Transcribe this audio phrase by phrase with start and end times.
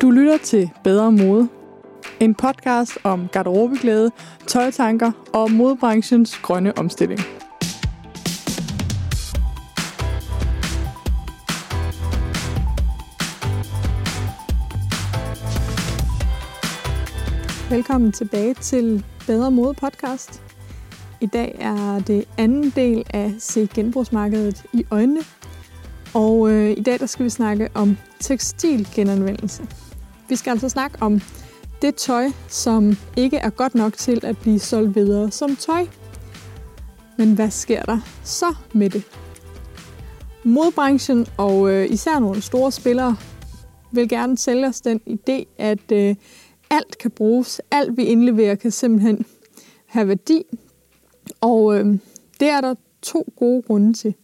[0.00, 1.48] Du lytter til Bedre Mode.
[2.20, 4.10] En podcast om garderobeglæde,
[4.46, 7.20] tøjtanker og modebranchens grønne omstilling.
[17.70, 20.42] Velkommen tilbage til Bedre Mode podcast.
[21.20, 25.20] I dag er det anden del af Se genbrugsmarkedet i øjnene.
[26.14, 29.79] Og øh, i dag der skal vi snakke om tekstilgenanvendelse.
[30.30, 31.20] Vi skal altså snakke om
[31.82, 35.86] det tøj, som ikke er godt nok til at blive solgt videre som tøj.
[37.18, 39.04] Men hvad sker der så med det?
[40.44, 43.16] Modbranchen og øh, især nogle store spillere
[43.92, 46.16] vil gerne sælge os den idé, at øh,
[46.70, 47.60] alt kan bruges.
[47.70, 49.26] Alt vi indleverer kan simpelthen
[49.86, 50.42] have værdi.
[51.40, 51.86] Og øh,
[52.40, 54.14] det er der to gode grunde til.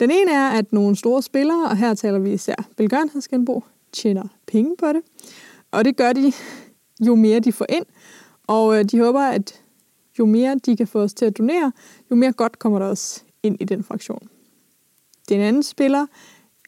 [0.00, 4.76] Den ene er, at nogle store spillere, og her taler vi især velgørenhedsgenbrug, tjener penge
[4.78, 5.02] på det.
[5.70, 6.32] Og det gør de,
[7.06, 7.84] jo mere de får ind.
[8.46, 9.60] Og øh, de håber, at
[10.18, 11.72] jo mere de kan få os til at donere,
[12.10, 14.28] jo mere godt kommer der også ind i den fraktion.
[15.28, 16.06] Den anden spiller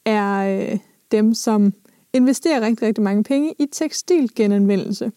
[0.04, 0.78] er øh,
[1.10, 1.72] dem, som
[2.12, 5.12] investerer rigtig, rigtig mange penge i tekstilgenanvendelse.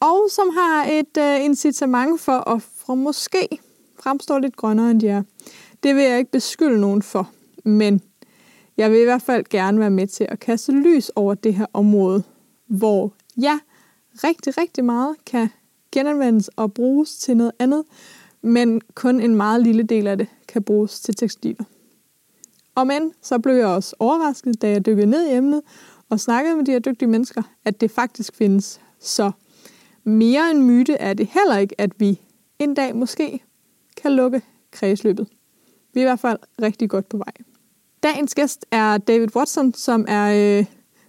[0.00, 3.48] Og som har et øh, incitament for at fra måske
[4.02, 5.22] fremstå lidt grønnere, end de er.
[5.82, 7.30] Det vil jeg ikke beskylde nogen for,
[7.64, 8.00] men
[8.76, 11.66] jeg vil i hvert fald gerne være med til at kaste lys over det her
[11.72, 12.22] område,
[12.72, 13.58] hvor ja,
[14.24, 15.48] rigtig, rigtig meget kan
[15.92, 17.84] genanvendes og bruges til noget andet,
[18.42, 21.64] men kun en meget lille del af det kan bruges til tekstiler.
[22.74, 25.62] Og men, så blev jeg også overrasket, da jeg dykkede ned i emnet
[26.08, 28.80] og snakkede med de her dygtige mennesker, at det faktisk findes.
[29.00, 29.30] Så
[30.04, 32.20] mere en myte er det heller ikke, at vi
[32.58, 33.40] en dag måske
[33.96, 35.28] kan lukke kredsløbet.
[35.94, 37.32] Vi er i hvert fald rigtig godt på vej.
[38.02, 40.66] Dagens gæst er David Watson, som er øh,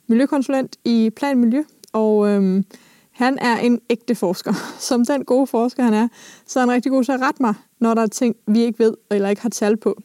[0.07, 2.65] miljøkonsulent i Plan Miljø, og øhm,
[3.11, 4.53] han er en ægte forsker.
[4.89, 6.07] Som den gode forsker han er,
[6.47, 8.79] så er han rigtig god til at rette mig, når der er ting, vi ikke
[8.79, 10.01] ved eller ikke har tal på.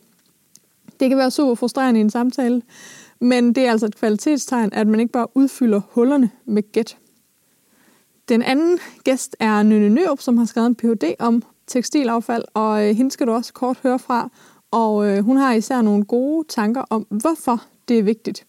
[1.00, 2.62] Det kan være super frustrerende i en samtale,
[3.20, 6.97] men det er altså et kvalitetstegn, at man ikke bare udfylder hullerne med gæt.
[8.28, 11.15] Den anden gæst er Nynne Nørup, som har skrevet en Ph.D.
[11.19, 14.30] om tekstilaffald, og øh, hende skal du også kort høre fra.
[14.70, 18.47] Og øh, hun har især nogle gode tanker om, hvorfor det er vigtigt.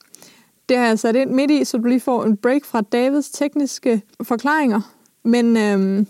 [0.70, 3.30] Det har jeg sat ind midt i, så du lige får en break fra Davids
[3.30, 4.82] tekniske forklaringer.
[5.24, 6.08] Men øhm,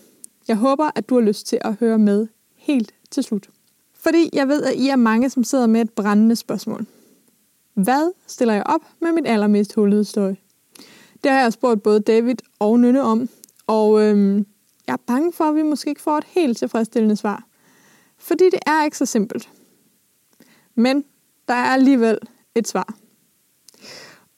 [0.47, 3.49] jeg håber, at du har lyst til at høre med helt til slut.
[3.93, 6.85] Fordi jeg ved, at I er mange, som sidder med et brændende spørgsmål.
[7.73, 10.35] Hvad stiller jeg op med mit allermest hullede støj?
[11.23, 13.29] Det har jeg spurgt både David og Nynne om,
[13.67, 14.45] og øhm,
[14.87, 17.43] jeg er bange for, at vi måske ikke får et helt tilfredsstillende svar.
[18.17, 19.49] Fordi det er ikke så simpelt.
[20.75, 21.03] Men
[21.47, 22.17] der er alligevel
[22.55, 22.93] et svar.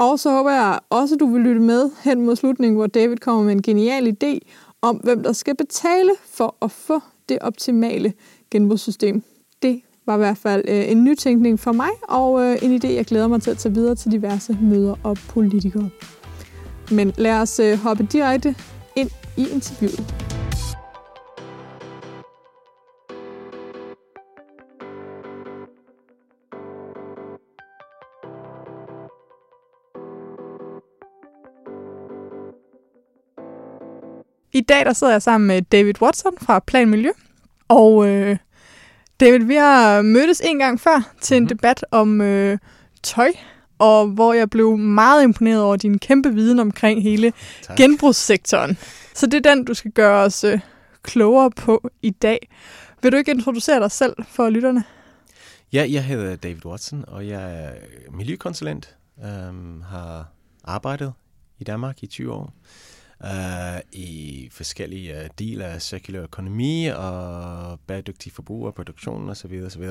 [0.02, 3.18] Og så håber jeg også, at du vil lytte med hen mod slutningen, hvor David
[3.18, 4.40] kommer med en genial idé
[4.82, 8.14] om, hvem der skal betale for at få det optimale
[8.52, 9.24] genbrugssystem.
[9.62, 13.06] Det var i hvert fald øh, en nytænkning for mig, og øh, en idé, jeg
[13.06, 15.90] glæder mig til at tage videre til diverse møder og politikere.
[16.92, 18.56] Men lad os øh, hoppe direkte
[18.96, 20.31] ind i interviewet.
[34.54, 37.12] I dag der sidder jeg sammen med David Watson fra Plan Miljø.
[37.68, 38.38] Og øh,
[39.20, 41.58] David, vi har mødtes en gang før til en mm-hmm.
[41.58, 42.58] debat om øh,
[43.04, 43.32] tøj,
[43.80, 47.78] og hvor jeg blev meget imponeret over din kæmpe viden omkring hele tak.
[47.78, 48.78] genbrugssektoren.
[49.14, 50.60] Så det er den, du skal gøre os øh,
[51.04, 52.50] klogere på i dag.
[53.02, 54.84] Vil du ikke introducere dig selv for lytterne?
[55.74, 57.72] Ja, jeg hedder David Watson, og jeg er
[58.12, 58.96] miljøkonsulent.
[59.50, 60.26] Um, har
[60.64, 61.14] arbejdet
[61.60, 62.54] i Danmark i 20 år
[63.24, 69.64] uh, i forskellige uh, dele af cirkulær økonomi og bæredygtig forbrug og produktion osv.
[69.66, 69.90] osv.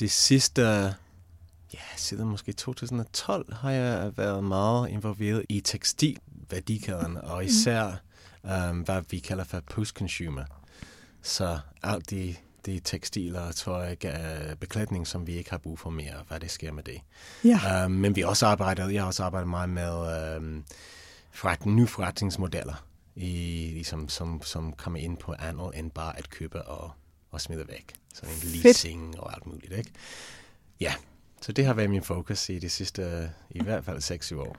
[0.00, 0.62] Det sidste,
[1.74, 8.02] ja, siden måske 2012 har jeg været meget involveret i tekstilværdikæden, og især
[8.44, 10.44] um, hvad vi kalder for post-consumer.
[11.22, 12.34] Så alt de,
[12.66, 13.96] de tekstiler, tøj,
[14.60, 17.00] beklædning, som vi ikke har brug for mere, hvad det sker med det.
[17.44, 17.84] Ja.
[17.84, 20.64] Um, men vi også arbejdet, jeg har også arbejdet meget med um,
[21.38, 22.84] forret, nye forretningsmodeller,
[23.16, 26.90] i, ligesom, som, som kommer ind på andet end bare at købe og,
[27.30, 27.92] og smide væk.
[28.14, 29.18] Så en leasing Fedt.
[29.18, 29.90] og alt muligt, ikke?
[30.80, 30.94] Ja,
[31.40, 33.98] så det har været min fokus i de sidste, i hvert fald
[34.32, 34.56] 6-7 år.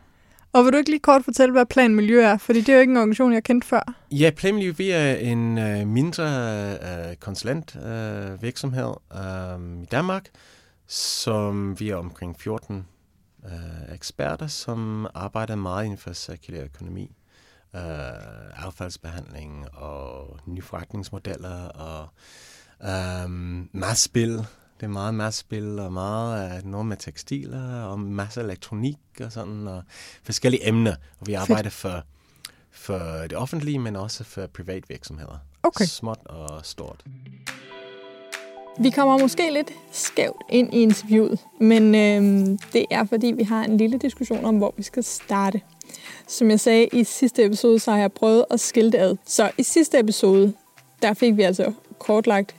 [0.53, 2.37] Og vil du ikke lige kort fortælle, hvad Plan Miljø er?
[2.37, 3.93] Fordi det er jo ikke en organisation, jeg har kendt før.
[4.11, 10.29] Ja, Plan Miljø vi er en uh, mindre uh, konsulentvirksomhed uh, uh, i Danmark,
[10.87, 12.85] som vi er omkring 14
[13.43, 17.15] uh, eksperter, som arbejder meget inden for cirkulær økonomi,
[17.73, 17.79] uh,
[18.65, 22.07] affaldsbehandling og nye forretningsmodeller og
[23.25, 24.31] um, massespil.
[24.79, 29.31] Det er meget massespil og meget uh, noget med tekstiler og masser af elektronik og
[29.31, 29.83] sådan og
[30.23, 30.95] forskellige emner.
[31.19, 32.03] Og vi arbejder for,
[32.71, 35.37] for det offentlige, men også for privatvirksomheder.
[35.63, 35.85] Okay.
[35.85, 37.03] Småt og stort.
[38.81, 43.63] Vi kommer måske lidt skævt ind i interviewet, men øh, det er fordi, vi har
[43.63, 45.61] en lille diskussion om, hvor vi skal starte.
[46.27, 49.15] Som jeg sagde i sidste episode, så har jeg prøvet at skille det ad.
[49.25, 50.53] Så i sidste episode,
[51.01, 52.55] der fik vi altså kortlagt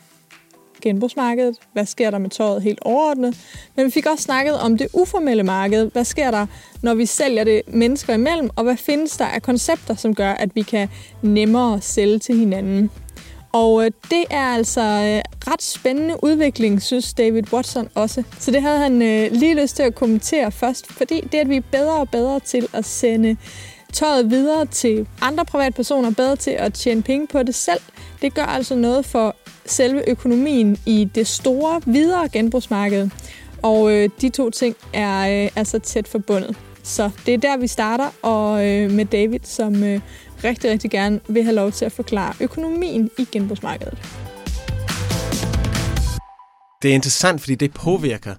[0.82, 1.56] genbrugsmarkedet.
[1.72, 3.36] Hvad sker der med tøjet helt overordnet?
[3.76, 5.90] Men vi fik også snakket om det uformelle marked.
[5.90, 6.46] Hvad sker der,
[6.82, 8.50] når vi sælger det mennesker imellem?
[8.56, 10.88] Og hvad findes der af koncepter, som gør, at vi kan
[11.22, 12.90] nemmere sælge til hinanden?
[13.52, 18.22] Og øh, det er altså øh, ret spændende udvikling, synes David Watson også.
[18.38, 21.56] Så det havde han øh, lige lyst til at kommentere først, fordi det, at vi
[21.56, 23.36] er bedre og bedre til at sende
[23.92, 27.80] tøjet videre til andre privatpersoner, bedre til at tjene penge på det selv,
[28.22, 29.36] det gør altså noget for
[29.66, 33.10] selve økonomien i det store, videre genbrugsmarked.
[33.62, 36.56] Og øh, de to ting er øh, altså tæt forbundet.
[36.82, 40.00] Så det er der, vi starter, og øh, med David, som øh,
[40.44, 43.98] rigtig, rigtig gerne vil have lov til at forklare økonomien i genbrugsmarkedet.
[46.82, 48.34] Det er interessant, fordi det påvirker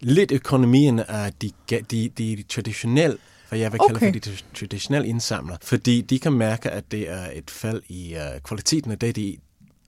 [0.00, 1.50] lidt økonomien af de,
[1.90, 4.12] de, de traditionelle hvad jeg vil kalde okay.
[4.12, 8.42] for de traditionelle indsamlere, fordi de kan mærke, at det er et fald i uh,
[8.42, 9.36] kvaliteten af det, de,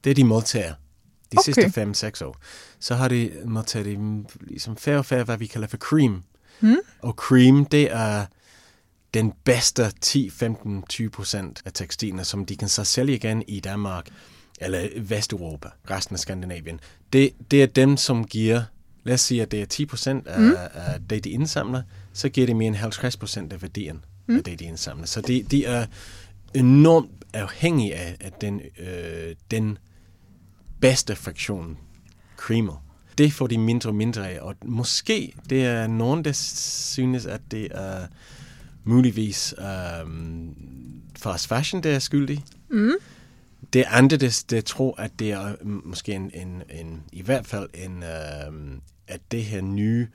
[0.04, 0.74] det, de modtager
[1.32, 1.52] de okay.
[1.52, 2.36] sidste 5-6 år.
[2.80, 3.98] Så har de modtaget
[4.40, 6.22] ligesom færre og færre, hvad vi kalder for cream.
[6.60, 6.76] Hmm?
[7.02, 8.26] Og cream, det er
[9.14, 13.60] den bedste 10, 15, 20 procent af tekstilerne, som de kan så sælge igen i
[13.60, 14.08] Danmark
[14.60, 16.80] eller Vesteuropa, resten af Skandinavien.
[17.12, 18.62] Det, det er dem, som giver,
[19.04, 20.54] lad os sige, at det er 10 procent af, mm.
[20.74, 21.82] af det, de indsamler,
[22.12, 24.36] så giver det mere end 50 procent af værdien mm.
[24.36, 25.06] af det, de indsamler.
[25.06, 25.86] Så de, de er
[26.54, 29.78] enormt afhængige af, af den, øh, den
[30.80, 31.78] bedste fraktion,
[32.36, 32.84] creamer.
[33.18, 37.40] Det får de mindre og mindre af, og måske det er nogen, der synes, at
[37.50, 38.06] det er
[38.84, 39.54] muligvis
[40.04, 40.54] um,
[41.18, 42.44] fast fashion, der er skyldig.
[42.70, 42.92] Mm.
[43.72, 47.68] Det andre, der, der tror, at det er måske en, en, en i hvert fald
[47.74, 48.04] en,
[48.48, 50.06] um, at det her nye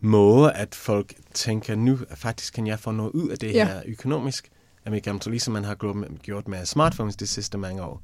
[0.00, 3.64] måde, at folk tænker, nu faktisk kan jeg få noget ud af det ja.
[3.64, 4.48] her økonomisk,
[4.86, 5.74] Amerikansk, ligesom man har
[6.22, 8.02] gjort med smartphones de sidste mange år.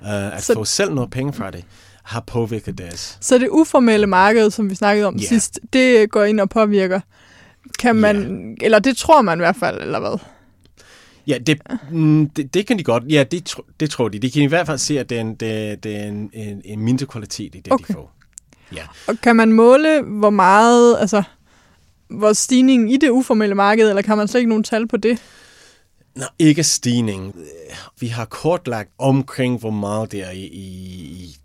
[0.00, 1.64] Uh, at så, få selv noget penge fra det,
[2.02, 3.18] har påvirket deres.
[3.20, 5.24] Så det uformelle marked, som vi snakkede om yeah.
[5.24, 7.00] sidst, det går ind og påvirker
[7.78, 8.56] kan man, yeah.
[8.60, 10.18] eller det tror man i hvert fald, eller hvad?
[11.26, 11.58] Ja, det,
[11.90, 13.04] mm, det, det kan de godt.
[13.08, 14.18] Ja, det, det tror de.
[14.18, 16.62] De kan i hvert fald se, at det er en, det, det er en, en,
[16.64, 17.84] en mindre kvalitet i det, okay.
[17.88, 18.12] de får.
[18.74, 18.82] Ja.
[19.08, 21.22] Og kan man måle, hvor meget, altså,
[22.08, 25.18] hvor stigningen i det uformelle marked, eller kan man slet ikke nogen tal på det?
[26.14, 27.36] Nå, ikke stigning.
[28.00, 31.36] Vi har kortlagt omkring, hvor meget det er i, i,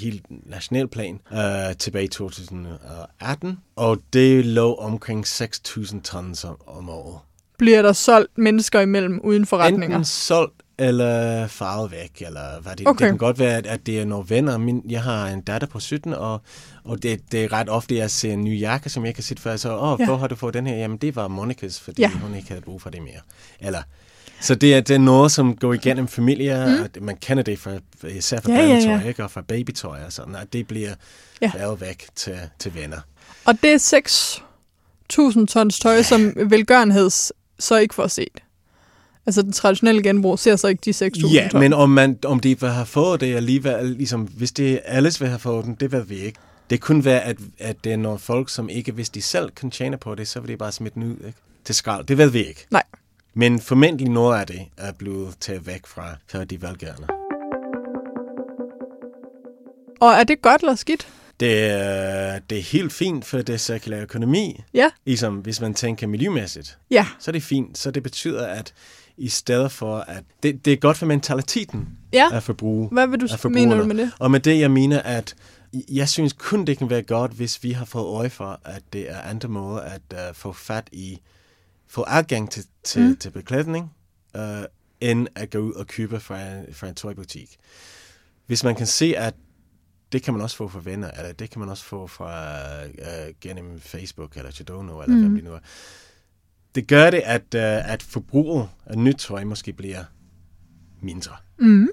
[0.00, 6.88] helt national plan uh, tilbage i 2018, og det lå omkring 6.000 tons om, om
[6.88, 7.18] året.
[7.58, 9.96] Bliver der solgt mennesker imellem uden forretninger?
[9.96, 13.04] Enten solgt eller farvet væk, eller hvad det, okay.
[13.04, 14.58] det kan godt være, at, at det er nogle venner.
[14.58, 16.40] Min, jeg har en datter på 17, og,
[16.84, 19.24] og det, det er ret ofte, at jeg ser en ny jakke, som jeg kan
[19.24, 20.06] sætte før, så, åh, ja.
[20.06, 20.76] hvor har du fået den her?
[20.76, 22.10] Jamen, det var Monikas, fordi ja.
[22.10, 23.20] hun ikke havde brug for det mere.
[23.60, 23.82] Eller,
[24.42, 26.82] så det er, det er noget, som går igennem familier, mm.
[26.82, 27.70] og man kender det fra,
[28.08, 29.08] især fra ja, børnetøj, ja, ja.
[29.08, 29.24] Ikke?
[29.24, 30.94] og fra babytøj og sådan, at det bliver
[31.40, 31.50] ja.
[31.54, 33.00] været væk til, til venner.
[33.44, 34.40] Og det er
[35.38, 36.02] 6.000 tons tøj, ja.
[36.02, 38.42] som velgørenheds så ikke får set.
[39.26, 42.60] Altså den traditionelle genbrug ser så ikke de 6.000 Ja, men om, man, om de
[42.60, 46.04] vil have fået det alligevel, ligesom, hvis det alles vil have fået den, det ved
[46.04, 46.38] vi ikke.
[46.70, 49.70] Det kunne være, at, at det er nogle folk, som ikke, hvis de selv kan
[49.70, 51.38] tjene på det, så vil de bare smide den ud ikke?
[51.64, 52.04] til skrald.
[52.04, 52.66] Det ved vi ikke.
[52.70, 52.82] Nej.
[53.34, 57.06] Men formentlig noget af det er blevet taget væk fra, fra de velgørende.
[60.00, 61.08] Og er det godt eller skidt?
[61.40, 64.60] Det er, det er helt fint for det cirkulære økonomi.
[64.74, 64.90] Ja.
[65.04, 66.78] Ligesom hvis man tænker miljømæssigt.
[66.90, 67.06] Ja.
[67.18, 67.78] Så er det fint.
[67.78, 68.74] Så det betyder, at
[69.16, 72.28] i stedet for, at det, det er godt for mentaliteten ja.
[72.32, 72.88] at forbruge.
[72.92, 74.12] Hvad vil du mene med det?
[74.18, 75.34] Og med det, jeg mener, at
[75.88, 79.10] jeg synes kun, det kan være godt, hvis vi har fået øje for, at det
[79.10, 81.18] er andre måder at uh, få fat i
[81.92, 83.16] få adgang til, til, mm.
[83.16, 83.90] til beklædning,
[84.34, 84.42] uh,
[85.00, 86.38] end at gå ud og købe fra
[86.72, 87.56] fra en tøjbutik.
[88.46, 89.34] Hvis man kan se, at
[90.12, 93.34] det kan man også få fra venner, eller det kan man også få fra uh,
[93.40, 95.20] gennem Facebook, eller Chadono, eller mm.
[95.20, 95.58] hvem det nu er.
[96.74, 100.04] Det gør det, at, uh, at forbruget af nyt tøj måske bliver
[101.02, 101.32] mindre.
[101.58, 101.88] Mm.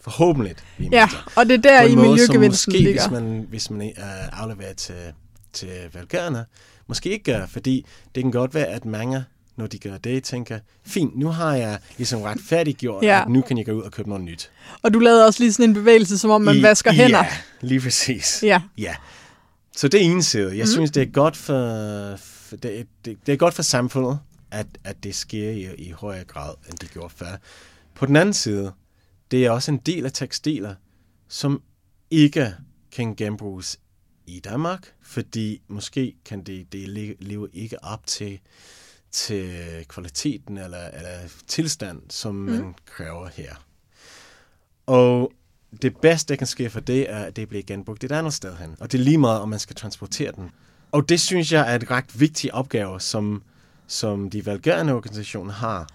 [0.00, 2.92] Forhåbentlig bliver Ja, og det er der i miljøgevinsten ligger.
[2.92, 5.12] Hvis man, hvis man uh, afleverer til,
[5.52, 6.44] til velgørende,
[6.86, 9.24] måske ikke gør, fordi det kan godt være, at mange,
[9.56, 13.16] når de gør det, tænker, fint, nu har jeg ligesom retfærdiggjort, Ja.
[13.16, 13.22] ja.
[13.22, 14.50] at nu kan jeg gå ud og købe noget nyt.
[14.82, 17.18] Og du lavede også lige sådan en bevægelse, som om man I- vasker hænder.
[17.18, 17.26] Ja,
[17.60, 18.42] lige præcis.
[18.42, 18.62] Ja.
[18.78, 18.94] Ja.
[19.76, 20.56] Så det er en side.
[20.56, 20.70] Jeg mm.
[20.72, 24.18] synes, det er godt for, for det, det, det er godt for samfundet,
[24.50, 27.36] at, at det sker i, i højere grad, end det gjorde før.
[27.94, 28.72] På den anden side,
[29.30, 30.74] det er også en del af tekstiler,
[31.28, 31.62] som
[32.10, 32.54] ikke
[32.92, 33.78] kan genbruges
[34.26, 38.38] i Danmark, fordi måske kan det, det le- leve ikke op til,
[39.14, 42.50] til kvaliteten eller, eller tilstand, som mm.
[42.50, 43.54] man kræver her.
[44.86, 45.32] Og
[45.82, 48.56] det bedste, der kan ske for det, er, at det bliver genbrugt et andet sted
[48.56, 48.76] hen.
[48.80, 50.50] Og det er lige meget, om man skal transportere den.
[50.92, 53.42] Og det synes jeg er et ret vigtig opgave, som,
[53.86, 55.88] som de velgørende organisationer har.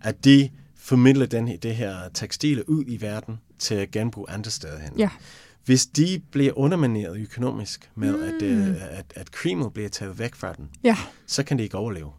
[0.00, 4.78] At de formidler den, det her tekstile ud i verden til at genbruge andre steder
[4.78, 4.92] hen.
[4.98, 5.10] Ja.
[5.64, 8.22] Hvis de bliver undermineret økonomisk med, mm.
[8.22, 10.96] at, øh, at, at creamet bliver taget væk fra den, Ja.
[11.26, 12.12] så kan det ikke overleve.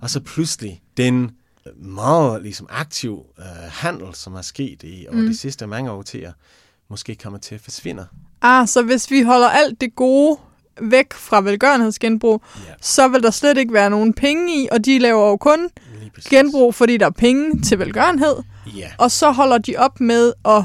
[0.00, 1.30] Og så pludselig, den
[1.76, 5.26] meget ligesom, aktiv øh, handel, som er sket i over mm.
[5.26, 6.32] de sidste mange årtier,
[6.90, 8.06] måske kommer til at forsvinde.
[8.42, 10.38] Ah, så hvis vi holder alt det gode
[10.80, 12.72] væk fra velgørenhedsgenbrug, Ja.
[12.80, 15.68] så vil der slet ikke være nogen penge i, og de laver jo kun
[16.30, 18.36] genbrug, fordi der er penge til velgørenhed,
[18.76, 20.64] Ja, og så holder de op med at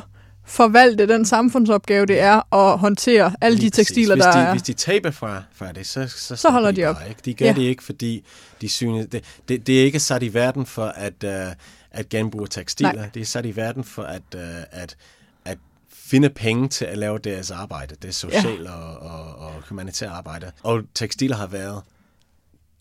[0.52, 3.88] forvalte den samfundsopgave, det er at håndtere alle de lige præcis.
[3.88, 4.52] tekstiler, hvis der de, er.
[4.52, 6.96] Hvis de taber fra, fra det, så, så, stopper holder de op.
[6.96, 7.22] Bare, ikke?
[7.26, 7.54] De gør Ja.
[7.54, 8.24] det ikke, fordi
[8.62, 9.08] de synes...
[9.12, 11.54] Det, det, det er ikke sat i verden for at, uh,
[11.92, 12.94] at genbruge tekstiler.
[12.94, 13.10] Nej.
[13.14, 14.42] Det er sat i verden for at, uh,
[14.72, 14.96] at,
[15.46, 15.58] at
[15.94, 17.96] finde penge til at lave deres arbejde.
[18.02, 18.72] Det er social ja.
[18.72, 20.52] og, og, og humanitær arbejde.
[20.64, 21.82] Og tekstiler har været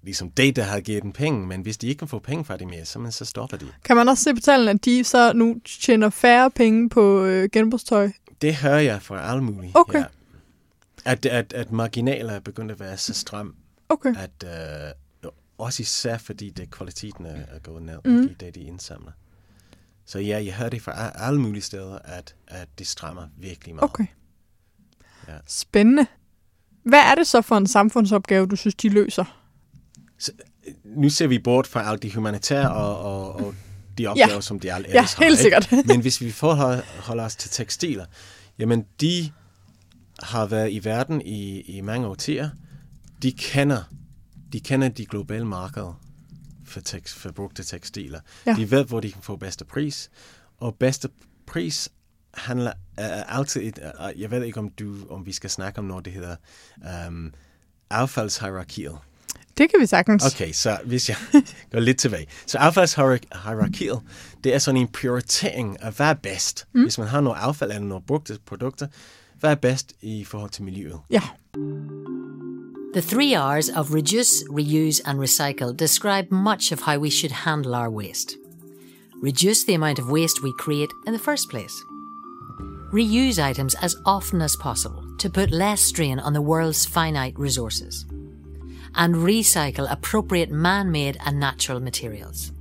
[0.03, 2.57] ligesom det, der har givet dem penge, men hvis de ikke kan få penge fra
[2.57, 3.67] det mere, så, men så stopper de.
[3.85, 7.49] Kan man også se på tallene, at de så nu tjener færre penge på øh,
[7.53, 8.11] genbrugstøj?
[8.43, 9.73] Det hører jeg fra alle mulige.
[9.75, 9.99] Okay.
[9.99, 10.05] Ja.
[11.05, 13.55] At, at, at marginaler er begyndt at være så stram,
[13.89, 14.15] Okay.
[14.17, 18.23] at øh, også især fordi det kvaliteten er, er gået ned mm.
[18.23, 19.13] i det, de indsamler.
[20.05, 23.91] Så ja, jeg hører det fra alle mulige steder, at, at det strammer virkelig meget.
[23.91, 24.07] Okay.
[25.29, 25.35] Ja.
[25.47, 26.07] Spændende.
[26.83, 29.40] Hvad er det så for en samfundsopgave, du synes, de løser?
[30.85, 33.55] Nu ser vi bort fra alle de humanitære og, og, og
[33.99, 34.41] de opgaver, Ja.
[34.41, 35.25] som de alle Ja, ellers har.
[35.25, 35.63] helt ikke?
[35.63, 35.87] sikkert.
[35.89, 38.05] Men hvis vi forholder holder os til tekstiler,
[38.59, 39.33] jamen de
[40.23, 42.51] har været i verden i, i mange årtier.
[43.23, 43.83] De kender,
[44.53, 46.01] de kender de globale markeder
[46.65, 48.21] for, tekst, for brugte tekstiler.
[48.47, 48.55] Ja.
[48.55, 50.11] De ved, hvor de kan få bedste pris.
[50.59, 51.09] Og bedste
[51.47, 51.89] pris
[52.35, 53.79] handler er altid et,
[54.15, 56.37] uh, jeg ved ikke, om, du, om vi skal snakke om noget, det hedder
[57.09, 57.33] um,
[57.91, 58.99] affaldshierarkiet.
[59.61, 60.35] Det kan vi sagtens.
[60.35, 61.17] Okay, så hvis jeg
[61.73, 62.27] går lidt tilbage.
[62.47, 64.01] Så affaldshierarkiet,
[64.45, 66.67] det er sådan en prioritering af, hvad er bedst.
[66.75, 66.83] Mm.
[66.83, 68.87] Hvis man har noget affald eller nogle brugte produkter,
[69.41, 70.99] hvad er bedst i forhold til miljøet?
[71.11, 71.23] Ja.
[72.95, 77.77] The three R's of reduce, reuse, and recycle describe much of how we should handle
[77.77, 78.37] our waste.
[79.23, 81.75] Reduce the amount of waste we create in the first place.
[82.93, 88.07] Reuse items as often as possible to put less strain on the world's finite resources.
[88.95, 92.53] And recycle appropriate man made and natural materials.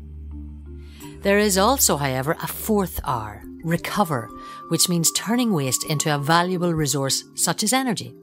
[1.21, 4.29] There is also, however, a fourth R, recover,
[4.69, 8.13] which means turning waste into a valuable resource such as energy.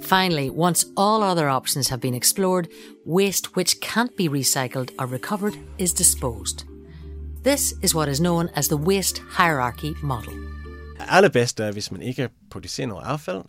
[0.00, 2.68] Finally, once all other options have been explored,
[3.04, 6.64] waste which can't be recycled or recovered is disposed.
[7.42, 10.34] This is what is known as the waste hierarchy model.
[10.98, 13.44] Allerbedst er, hvis man ikke producerer noget affald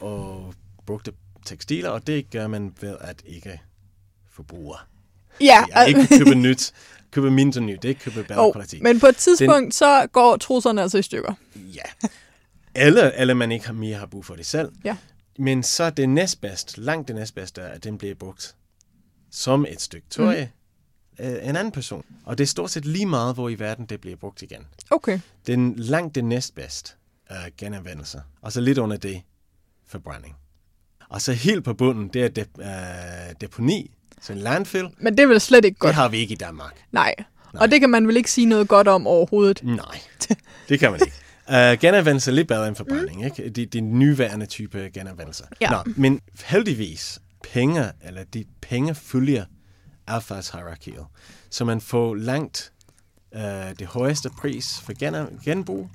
[0.00, 0.54] og
[0.86, 1.12] brugte
[1.44, 3.60] tekstiler, og det gør man ved at ikke
[4.30, 4.76] forbruge.
[5.40, 6.72] Ja, Ja, ikke købe nyt,
[7.10, 8.82] købe mindre nyt, ikke købe bedre oh, kvalitet.
[8.82, 9.72] men på et tidspunkt, Den...
[9.72, 11.34] så går trusserne altså i stykker.
[11.56, 12.08] Ja.
[12.74, 14.72] Eller, eller man ikke har mere har brug for det selv.
[14.84, 14.96] Ja.
[15.38, 18.56] Men så det næstbedst, langt det næstbedste, er, at den bliver brugt
[19.30, 20.50] som et stykke tøj mm.
[21.18, 22.04] af en anden person.
[22.24, 24.66] Og det er stort set lige meget, hvor i verden det bliver brugt igen.
[24.90, 25.20] Okay.
[25.46, 28.22] Den langt det næstbedst er genanvendelse.
[28.40, 29.22] Og så lidt under det,
[29.86, 30.36] forbrænding.
[31.10, 33.90] Og så helt på bunden, det er dep- uh, deponi,
[34.20, 34.88] så en landfill.
[34.98, 35.88] Men det er vel slet ikke godt.
[35.88, 36.84] Det har vi ikke i Danmark.
[36.92, 37.14] Nej.
[37.54, 37.62] Nej.
[37.62, 39.60] Og det kan man vel ikke sige noget godt om overhovedet.
[39.64, 40.00] Nej,
[40.68, 41.16] det kan man ikke.
[41.48, 43.24] Uh, genanvendelse er lidt bedre end forbrænding, mm.
[43.26, 43.48] ikke?
[43.48, 45.44] De, de nyværende type genanvendelser.
[45.60, 45.70] Ja.
[45.70, 47.18] Nå, men heldigvis,
[47.52, 49.44] penge, eller de penge følger
[50.06, 51.06] affaldshierarkiet.
[51.50, 52.72] Så man får langt
[53.36, 53.40] uh,
[53.78, 55.88] det højeste pris for gen- genbrug,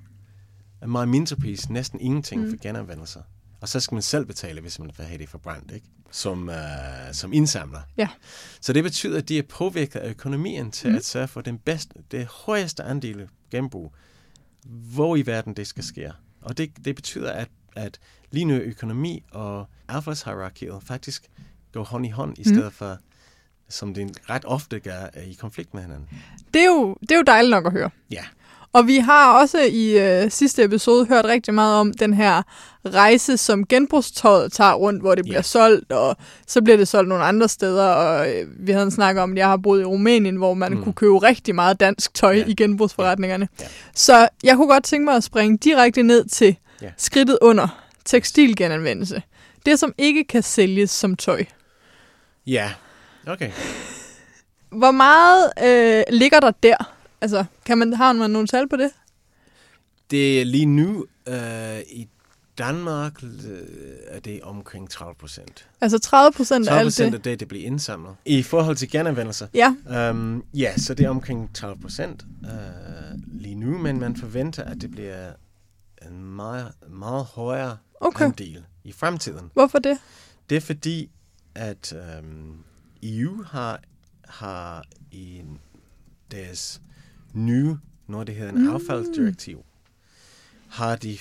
[0.82, 2.50] og meget mindre pris, næsten ingenting mm.
[2.50, 3.22] for genanvendelser.
[3.66, 5.88] Og så skal man selv betale, hvis man vil have det forbrændt, ikke?
[6.12, 6.56] Som, uh,
[7.12, 7.80] som indsamler.
[7.98, 8.10] Ja.
[8.62, 10.96] Så det betyder, at de er påvirket af økonomien til mm.
[10.96, 13.96] at sørge for den bedste, det højeste andel genbrug,
[14.66, 16.12] hvor i verden det skal ske.
[16.42, 18.00] Og det, det betyder, at, at
[18.32, 21.30] lige nu økonomi og affaldshierarkiet faktisk
[21.72, 22.98] gå hånd i hånd, i stedet for,
[23.70, 26.10] som det ret ofte gør, i konflikt med hinanden.
[26.54, 27.90] Det er, jo, det er jo dejligt nok at høre.
[28.12, 28.24] Ja.
[28.76, 32.42] Og vi har også i øh, sidste episode hørt rigtig meget om den her
[32.86, 35.42] rejse, som genbrugstøjet tager rundt, hvor det bliver Ja.
[35.42, 36.18] solgt, og
[36.48, 37.88] så bliver det solgt nogle andre steder.
[37.88, 40.72] Og øh, vi havde en snak om, at jeg har boet i Rumænien, hvor man
[40.74, 40.84] mm.
[40.84, 42.44] kunne købe rigtig meget dansk tøj Ja.
[42.48, 43.48] i genbrugsforretningerne.
[43.60, 43.66] Ja.
[43.96, 46.90] Så jeg kunne godt tænke mig at springe direkte ned til Ja.
[46.98, 47.68] skridtet under
[48.06, 49.22] tekstilgenanvendelse.
[49.66, 51.44] Det, som ikke kan sælges som tøj.
[52.48, 52.72] Ja,
[53.28, 53.52] okay.
[54.72, 56.95] Hvor meget øh, ligger der der?
[57.26, 58.92] Altså, kan man, har man nogle tal på det?
[60.12, 62.08] Det er lige nu øh, i
[62.58, 63.30] Danmark øh,
[64.08, 65.68] er det omkring 30 procent.
[65.82, 67.14] Altså 30 procent af 30 alt det?
[67.14, 68.16] af det, det bliver indsamlet.
[68.26, 69.76] I forhold til genanvendelse, Ja,
[70.12, 72.50] um, ja, så det er omkring 30 procent uh,
[73.34, 75.32] lige nu, men man forventer, at det bliver
[76.08, 78.26] en meget, meget højere Okay.
[78.26, 79.52] andel i fremtiden.
[79.54, 79.98] hvorfor det?
[80.50, 81.10] Det er fordi,
[81.56, 82.64] at um,
[83.04, 83.80] EU har,
[84.28, 85.42] har i
[86.32, 86.82] deres
[87.36, 87.78] nye,
[88.08, 88.76] når det hedder en Mm.
[88.76, 89.66] affaldsdirektiv,
[90.70, 91.18] har de,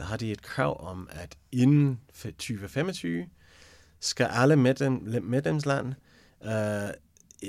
[0.00, 3.26] har de et krav om, at inden for 2025
[4.00, 5.94] skal alle medlem, medlemslande
[6.44, 6.50] uh,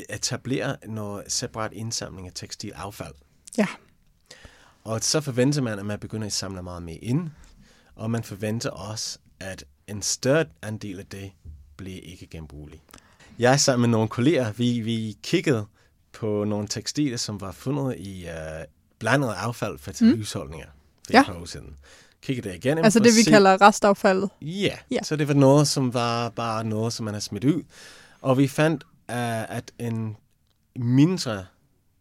[0.10, 3.14] etablere noget separat indsamling af tekstilaffald.
[3.58, 3.68] Ja.
[4.84, 7.30] Og så forventer man, at man begynder at samle meget mere ind,
[7.96, 11.32] og man forventer også, at en større andel af det
[11.78, 12.82] bliver ikke genbrugelig.
[13.40, 15.66] Jeg sammen med nogle kolleger, vi, vi kiggede
[16.14, 18.66] på nogle tekstiler, som var fundet i uh,
[19.00, 20.18] blandet affald fra mm.
[20.18, 20.68] husholdninger
[21.06, 21.20] for Ja.
[21.22, 21.76] et par år siden.
[22.22, 22.84] Kiggede det igennem.
[22.84, 24.30] Altså det, vi se- kalder restaffaldet.
[24.42, 25.04] Ja, yeah.
[25.04, 27.64] så det var noget, som var bare noget, som man har smidt ud.
[28.22, 30.18] Og vi fandt, uh, at en
[30.76, 31.46] mindre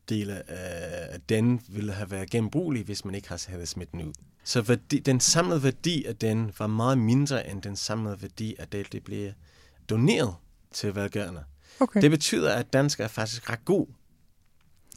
[0.08, 4.12] del af den ville have været genbrugelig, hvis man ikke havde smidt den ud.
[4.44, 8.68] Så værdi, den samlede værdi af den var meget mindre end den samlede værdi af
[8.68, 9.32] det, det blev
[9.90, 10.34] doneret
[10.72, 11.44] til velgørende.
[11.80, 12.02] Okay.
[12.02, 13.86] Det betyder, at danskere er faktisk ret god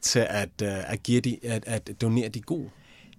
[0.02, 2.70] til at, uh, at, give de, at, at donere de gode.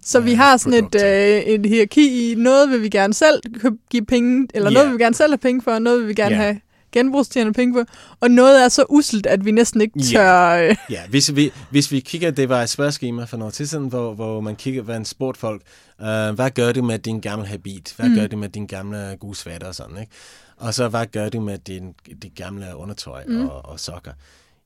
[0.05, 3.41] Så vi øh, har sådan et, øh, et hierarki i, noget vil vi gerne selv
[3.89, 4.73] give penge, eller Ja.
[4.73, 6.41] noget vil vi gerne selv have penge for, noget vil vi gerne Ja.
[6.41, 6.59] have
[6.91, 7.85] genbrugstjene penge for,
[8.19, 10.03] og noget er så uselt, at vi næsten ikke Ja.
[10.03, 10.49] tør...
[10.69, 13.87] Øh, Ja, hvis vi, hvis vi kigger, det var et spørgeskema for noget tid siden,
[13.87, 15.61] hvor, hvor man kigger, hvad en spurgte folk,
[15.99, 17.93] uh, hvad gør du med din gamle habit?
[17.97, 18.15] Hvad mm.
[18.15, 20.11] gør du med din gamle gode sweater og sådan, ikke?
[20.57, 21.93] Og så, hvad gør du med din,
[22.23, 23.45] dit gamle undertøj mm.
[23.47, 24.11] og, og sokker?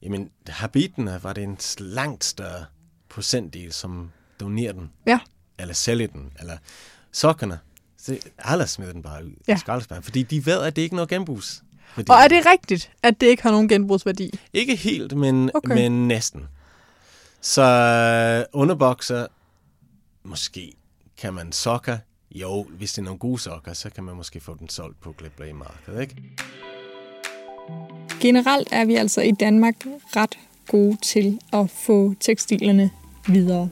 [0.02, 2.66] Jamen, habitene var det en langt større
[3.10, 5.20] procentdel, som donerer den, ja,
[5.60, 6.58] eller sælger den, eller
[7.12, 7.60] sokkerne.
[7.98, 9.56] Så alle smider den bare ud Ja.
[9.56, 11.64] i skraldespanden, fordi de ved, at det ikke er noget genbrugs.
[11.94, 14.40] Fordi, og er det rigtigt, at det ikke har nogen genbrugsværdi?
[14.54, 15.74] ikke helt, men, Okay.
[15.74, 16.48] men næsten.
[17.42, 19.28] Så øh, underbokser,
[20.24, 20.74] måske
[21.18, 21.98] kan man sokker.
[22.32, 25.12] Jo, hvis det er nogle gode sokker, så kan man måske få den solgt på
[25.12, 26.16] Glitblade-markedet, ikke?
[28.22, 29.76] Generelt er vi altså i Danmark
[30.16, 32.90] ret gode til at få tekstilerne
[33.28, 33.70] videre.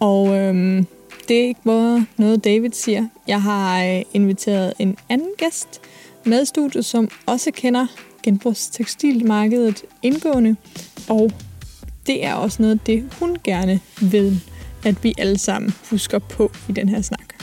[0.00, 0.86] Og øhm,
[1.28, 3.08] det er ikke bare noget, David siger.
[3.26, 5.80] Jeg har øh, inviteret en anden gæst
[6.24, 7.86] med studiet, som også kender
[8.22, 10.56] genbrugstekstilmarkedet indgående.
[11.08, 11.30] Og
[12.06, 14.40] det er også noget det, hun gerne vil,
[14.84, 17.35] at vi alle sammen husker på i den her snak.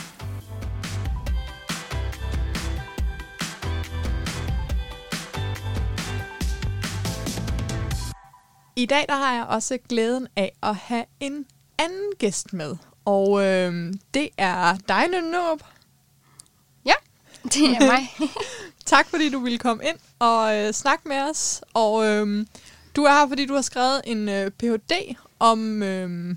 [8.76, 11.46] I dag der har jeg også glæden af at have en
[11.78, 12.76] anden gæst med.
[13.04, 15.62] Og øh, det er dig, Nørup.
[16.84, 16.94] Ja,
[17.44, 18.08] det er mig.
[18.84, 21.62] Tak fordi du ville komme ind og øh, snakke med os.
[21.74, 22.46] Og øh,
[22.96, 25.16] du er her, fordi du har skrevet en øh, Ph.D.
[25.38, 26.36] om øh,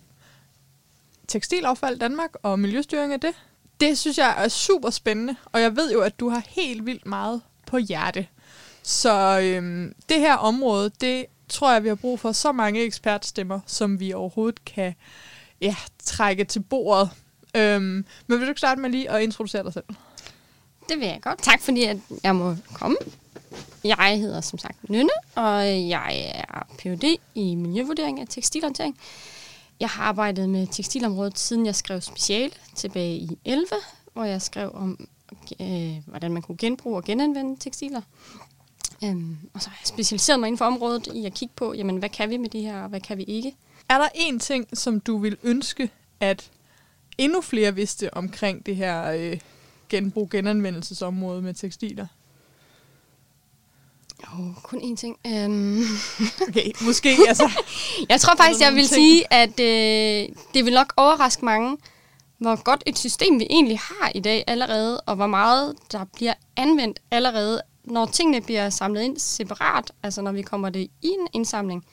[1.28, 3.34] tekstilaffald i Danmark og miljøstyring af det.
[3.80, 7.06] Det synes jeg er super spændende, og jeg ved jo, at du har helt vildt
[7.06, 8.28] meget på hjerte.
[8.84, 13.60] Så øh, det her område, det tror jeg, vi har brug for så mange ekspertstemmer,
[13.66, 14.96] som vi overhovedet kan
[15.62, 17.10] ja, trække til bordet.
[17.56, 19.86] Øhm, men vil du ikke starte med lige at introducere dig selv?
[20.90, 21.42] Det vil jeg godt.
[21.42, 22.98] Tak fordi at jeg må komme.
[23.84, 27.18] Jeg hedder som sagt Nynne, og jeg er Ph.D.
[27.36, 28.98] i miljøvurdering af tekstilhåndtering.
[29.80, 33.68] Jeg har arbejdet med tekstilområdet, siden jeg skrev speciale tilbage i 11,
[34.14, 35.08] hvor jeg skrev om,
[35.62, 38.02] øh, hvordan man kunne genbruge og genanvende tekstiler.
[39.04, 41.98] Øhm, og så har jeg specialiseret mig inden for området i at kigge på, jamen,
[41.98, 43.56] hvad kan vi med de her, og hvad kan vi ikke.
[43.90, 46.52] Er der en ting, som du vil ønske, at
[47.18, 49.40] endnu flere vidste omkring det her øh,
[49.90, 52.08] genbrug-genanvendelsesområde med tekstiler?
[54.34, 55.18] Oh, kun én ting.
[55.28, 55.84] Øhm,
[56.48, 57.52] Okay, måske altså...
[58.10, 58.96] Jeg tror faktisk, jeg vil ting?
[58.96, 61.78] sige, at øh, det vil nok overraske mange,
[62.38, 66.34] hvor godt et system vi egentlig har i dag allerede, og hvor meget der bliver
[66.56, 71.28] anvendt allerede når tingene bliver samlet ind separat, altså når vi kommer det i en
[71.34, 71.86] indsamling,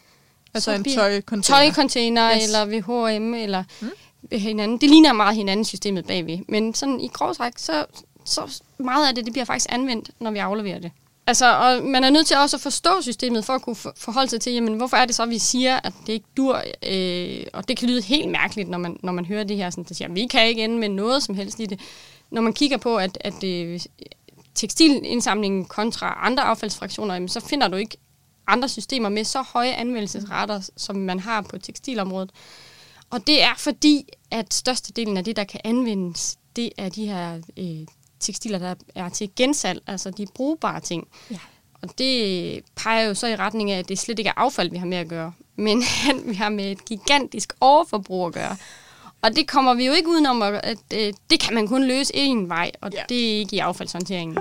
[0.54, 1.42] Altså så en tøjcontainer.
[1.58, 2.44] tøjcontainer Yes.
[2.44, 2.82] eller ved
[3.18, 3.90] H&M eller mm.
[4.32, 4.78] hinanden.
[4.78, 6.38] Det ligner meget hinanden systemet bagved.
[6.48, 7.84] Men sådan i grov træk, så,
[8.24, 10.90] så meget af det, det bliver faktisk anvendt, når vi afleverer det.
[11.26, 14.30] Altså, og man er nødt til også at forstå systemet, for at kunne for- forholde
[14.30, 16.62] sig til, jamen, hvorfor er det så, at vi siger, at det ikke dur?
[16.90, 19.84] Øh, og det kan lyde helt mærkeligt, når man, når man hører det her, sådan,
[19.88, 21.80] der siger, vi kan ikke ende med noget som helst i det.
[22.30, 23.80] Når man kigger på, at, at øh,
[24.54, 27.96] tekstilindsamlingen kontra andre affaldsfraktioner, jamen, så finder du ikke
[28.46, 32.30] andre systemer med så høje anvendelsesrater, som man har på tekstilområdet.
[33.10, 37.40] Og det er fordi, at størstedelen af det, der kan anvendes, det er de her
[37.56, 37.86] øh,
[38.20, 41.08] tekstiler, der er til gensalg, altså de brugbare ting.
[41.30, 41.38] Ja.
[41.82, 44.76] Og det peger jo så i retning af, at det slet ikke er affald, vi
[44.76, 48.56] har med at gøre, men at vi har med et gigantisk overforbrug at gøre.
[49.24, 52.14] Og det kommer vi jo ikke udenom, at at, øh, det kan man kun løse
[52.16, 53.02] én vej, og Ja.
[53.08, 54.38] det er ikke i affaldshåndteringen.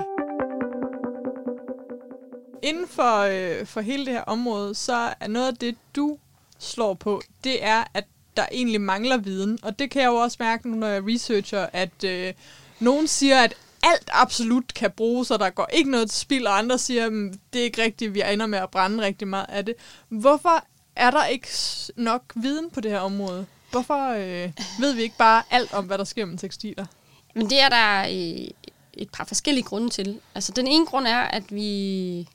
[2.62, 6.18] Inden for, øh, for hele det her område, så er noget af det, du
[6.58, 8.04] slår på, det er, at
[8.36, 9.58] der egentlig mangler viden.
[9.62, 12.32] Og det kan jeg jo også mærke nu, når jeg researcher, at øh,
[12.80, 16.58] nogen siger, at alt absolut kan bruges, og der går ikke noget til spild, og
[16.58, 17.12] andre siger, at
[17.52, 19.74] det er ikke rigtigt, vi ender med at brænde rigtig meget af det.
[20.08, 20.64] Hvorfor
[20.96, 21.48] er der ikke
[21.96, 23.46] nok viden på det her område?
[23.74, 26.86] Hvorfor øh, ved vi ikke bare alt om, hvad der sker med tekstiler?
[27.34, 28.48] Men det er der øh,
[28.92, 30.20] et par forskellige grunde til.
[30.34, 32.28] Altså den ene grund er, at vi,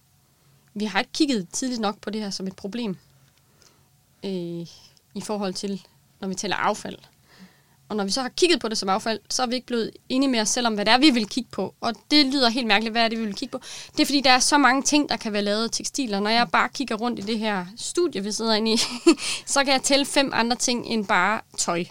[0.74, 2.98] vi har ikke kigget tidligt nok på det her som et problem.
[4.26, 4.68] Øh,
[5.14, 5.86] I forhold til,
[6.20, 6.98] når vi taler affald.
[7.90, 9.92] Og når vi så har kigget på det som affald, så er vi ikke blevet
[10.10, 11.76] enige med os selv om, hvad det er, vi vil kigge på.
[11.82, 13.62] Og det lyder helt mærkeligt, hvad er det, vi vil kigge på?
[13.92, 16.20] Det er fordi, der er så mange ting, der kan være lavet af tekstiler.
[16.20, 18.78] Når jeg bare kigger rundt i det her studie, vi sidder inde i,
[19.46, 21.86] så kan jeg tælle fem andre ting end bare tøj.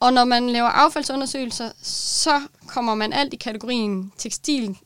[0.00, 4.76] Og når man laver affaldsundersøgelser, så kommer man alt i kategorien tekstil,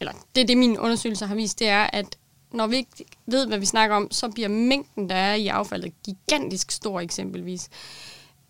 [0.00, 2.16] eller det er det, min undersøgelse har vist, det er, at
[2.52, 5.92] når vi ikke ved, hvad vi snakker om, så bliver mængden, der er i affaldet,
[6.04, 7.68] gigantisk stor eksempelvis.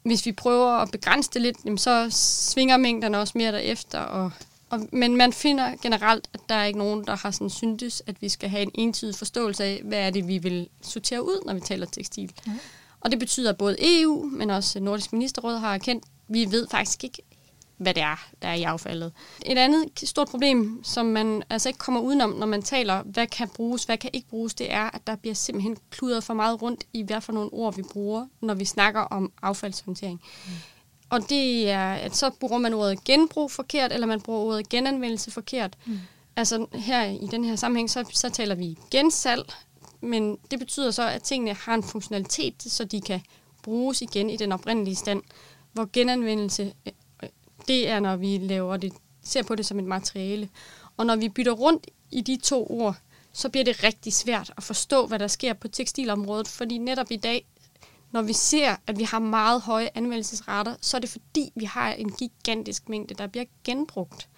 [0.03, 3.99] Hvis vi prøver at begrænse det lidt, jamen, så svinger mængderne også mere derefter.
[3.99, 4.31] Og,
[4.71, 8.23] og, men man finder generelt, at der er ikke nogen, der har sådan syntes, at
[8.23, 11.55] vi skal have en entydig forståelse af, hvad er det, vi vil sortere ud, når
[11.55, 12.33] vi taler tekstil.
[12.47, 12.53] Mm.
[13.01, 17.05] Og det betyder, at både EU, men også Nordisk Ministerråd har erkendt, vi ved faktisk
[17.05, 17.23] ikke,
[17.83, 19.13] hvad det er, der er i affaldet.
[19.47, 23.49] Et andet stort problem, som man altså ikke kommer udenom, når man taler, hvad kan
[23.49, 26.85] bruges, hvad kan ikke bruges, det er, at der bliver simpelthen kludret for meget rundt
[26.93, 30.21] i, hvad for nogle ord vi bruger, når vi snakker om affaldshåndtering.
[30.47, 30.53] Mm.
[31.11, 35.31] Og det er, at så bruger man ordet genbrug forkert, eller man bruger ordet genanvendelse
[35.31, 35.77] forkert.
[35.87, 35.99] Mm.
[36.37, 39.53] Altså her i den her sammenhæng, så, så taler vi gensalg,
[40.01, 43.21] men det betyder så, at tingene har en funktionalitet, så de kan
[43.63, 45.23] bruges igen i den oprindelige stand,
[45.73, 46.73] hvor genanvendelse,
[47.69, 50.49] det er, når vi laver det, ser på det som et materiale.
[50.97, 52.97] Og når vi bytter rundt i de to ord,
[53.33, 57.17] så bliver det rigtig svært at forstå, hvad der sker på tekstilområdet, fordi netop i
[57.17, 57.47] dag,
[58.11, 61.93] når vi ser, at vi har meget høje anvendelsesrater, så er det fordi, vi har
[61.93, 64.29] en gigantisk mængde, der bliver genbrugt.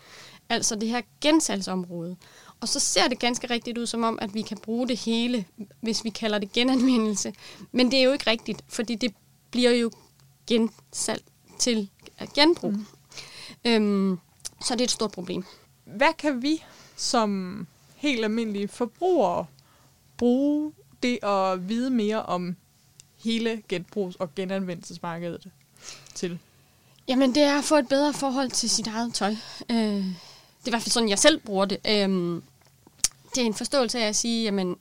[0.49, 2.17] Altså det her gensalgsområde.
[2.61, 5.45] Og så ser det ganske rigtigt ud som om, at vi kan bruge det hele,
[5.81, 7.35] hvis vi kalder det genanvendelse.
[7.73, 9.15] Men det er jo ikke rigtigt, fordi det
[9.51, 9.91] bliver jo
[10.47, 11.25] gensalg
[11.59, 11.91] til
[12.35, 12.73] genbrug.
[12.73, 12.87] Mm.
[13.65, 14.19] Øhm,
[14.61, 15.45] så det er et stort problem.
[15.85, 16.65] Hvad kan vi
[16.97, 19.47] som helt almindelige forbrugere
[20.17, 20.73] bruge
[21.03, 22.57] det at vide mere om
[23.25, 25.51] hele genbrugs- og genanvendelsesmarkedet
[26.15, 26.39] til?
[27.09, 29.37] Jamen, det er at få et bedre forhold til sit eget tøj.
[29.71, 30.05] Øh, det
[30.65, 31.79] er i hvert fald sådan, jeg selv bruger det.
[31.89, 32.43] Øh,
[33.35, 34.77] det er en forståelse af at sige, jamen,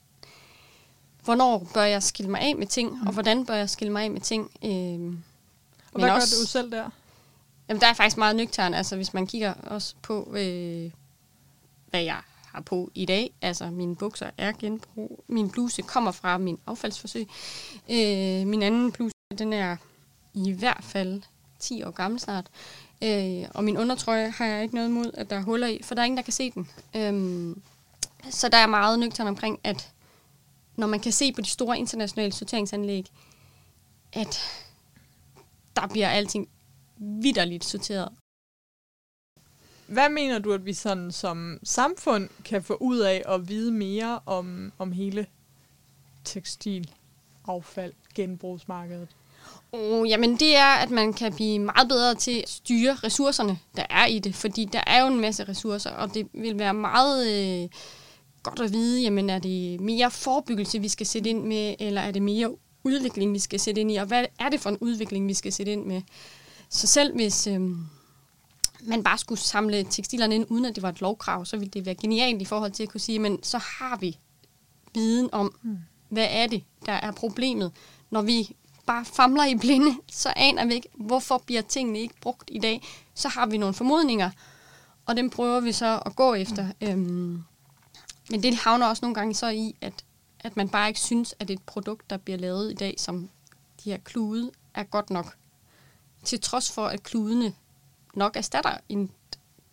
[1.24, 3.08] hvornår bør jeg skille mig af med ting, mm.
[3.08, 4.52] og hvordan bør jeg skille mig af med ting.
[4.64, 4.70] Øh,
[5.94, 6.90] Og hvad også, gør du selv der?
[7.74, 10.92] Jamen, der er faktisk meget nøgtern, altså hvis man kigger også på, øh,
[11.90, 13.34] hvad jeg har på i dag.
[13.42, 15.24] Altså, mine bukser er genbrug.
[15.28, 17.28] Min bluse kommer fra min affaldsforsøg.
[17.90, 19.78] Øh, min anden bluse, den er
[20.34, 21.22] i hvert fald
[21.60, 22.46] 10 år gammel snart.
[23.04, 25.96] Øh, og min undertrøje har jeg ikke noget imod, at der er huller i, for
[25.96, 26.70] der er ingen, der kan se den.
[26.96, 27.56] Øh,
[28.30, 29.92] så der er meget nøgtern omkring, at
[30.76, 33.06] når man kan se på de store internationale sorteringsanlæg,
[34.14, 34.40] at
[35.76, 36.48] der bliver alting
[37.04, 38.10] vidderligt sorteret.
[39.88, 44.20] Hvad mener du, at vi sådan som samfund kan få ud af at vide mere
[44.26, 45.26] om, om hele
[46.24, 46.92] tekstil,
[47.48, 49.08] affald, genbrugsmarkedet?
[49.72, 53.86] Oh, jamen det er, at man kan blive meget bedre til at styre ressourcerne, der
[53.90, 54.36] er i det.
[54.36, 57.70] Fordi der er jo en masse ressourcer, og det vil være meget øh,
[58.44, 62.12] godt at vide, jamen er det mere forebyggelse, vi skal sætte ind med, eller er
[62.12, 65.28] det mere udvikling, vi skal sætte ind i, og hvad er det for en udvikling,
[65.28, 66.02] vi skal sætte ind med?
[66.74, 67.62] Så selv hvis, øh,
[68.82, 71.86] man bare skulle samle tekstilerne ind, uden at det var et lovkrav, så ville det
[71.86, 74.18] være genialt i forhold til at kunne sige, men så har vi
[74.94, 75.78] viden om, mm.
[76.10, 77.72] hvad er det, der er problemet.
[78.10, 78.56] Når vi
[78.86, 82.82] bare famler i blinde, så aner vi ikke, hvorfor bliver tingene ikke brugt i dag.
[83.14, 84.30] Så har vi nogle formodninger,
[85.06, 86.68] og dem prøver vi så at gå efter.
[86.82, 86.88] Mm.
[86.88, 87.44] Øhm,
[88.30, 90.06] men det havner også nogle gange så i, at,
[90.40, 93.30] at man bare ikke synes, at et produkt, der bliver lavet i dag, som
[93.84, 95.36] de her klude, er godt nok.
[96.24, 97.54] Til trods for, at kludene
[98.16, 99.12] nok erstatter en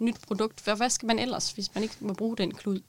[0.00, 0.60] nyt produkt.
[0.60, 2.80] For hvad skal man ellers, hvis man ikke må bruge den klud?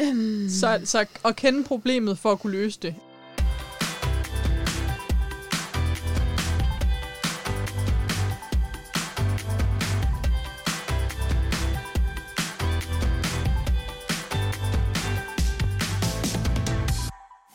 [0.00, 0.48] Øhm.
[0.48, 2.94] Så, så at kende problemet for at kunne løse det.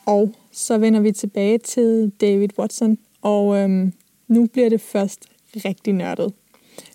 [0.05, 3.93] Og så vender vi tilbage til David Watson, og øhm,
[4.29, 6.33] nu bliver det først rigtig nørdet.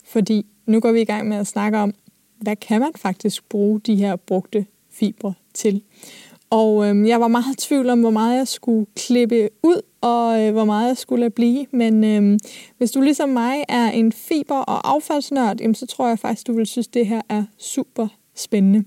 [0.04, 1.94] Fordi nu går vi i gang med at snakke om,
[2.40, 5.82] hvad kan man faktisk bruge de her brugte fibre til.
[6.50, 10.42] Og øh, jeg var meget i tvivl om, hvor meget jeg skulle klippe ud, og
[10.42, 11.66] øh, hvor meget jeg skulle lade blive.
[11.70, 12.38] Men øh,
[12.78, 16.52] hvis du ligesom mig er en fiber- og affaldsnørd, jamen, så tror jeg faktisk, du
[16.52, 18.84] vil synes, det her er super spændende.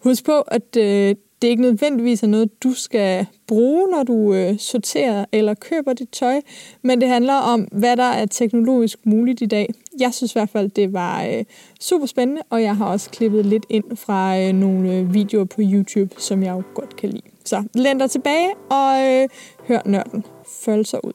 [0.00, 4.34] Husk på, at øh, det er ikke nødvendigvis er noget, du skal bruge, når du
[4.34, 6.40] øh, sorterer eller køber dit tøj,
[6.82, 9.74] men det handler om, hvad der er teknologisk muligt i dag.
[10.00, 11.44] Jeg synes i hvert fald, det var øh,
[11.80, 15.60] super spændende, og jeg har også klippet lidt ind fra øh, nogle øh, videoer på
[15.60, 17.22] YouTube, som jeg jo godt kan lide.
[17.44, 19.28] Så læn dig tilbage og øh,
[19.68, 20.24] hør nørden
[20.64, 21.12] følge sig ud.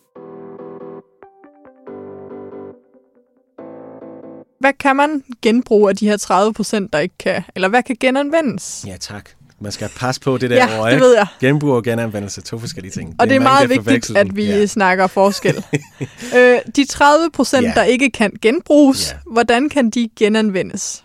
[4.60, 7.44] Hvad kan man genbruge af de her 30 procent, der ikke kan?
[7.56, 8.84] Eller hvad kan genanvendes?
[8.88, 9.30] Ja, tak.
[9.60, 11.28] Man skal passe på det der Ja, ord, det ved jeg.
[11.40, 13.16] Genbrug og genanvendelse, to forskellige ting.
[13.20, 14.66] Og det er mange, meget der vigtigt, at vi Ja.
[14.66, 15.56] snakker forskel.
[16.38, 17.72] øh, de 30 procent, Ja.
[17.76, 19.18] der ikke kan genbruges, Ja.
[19.32, 21.04] hvordan kan de genanvendes?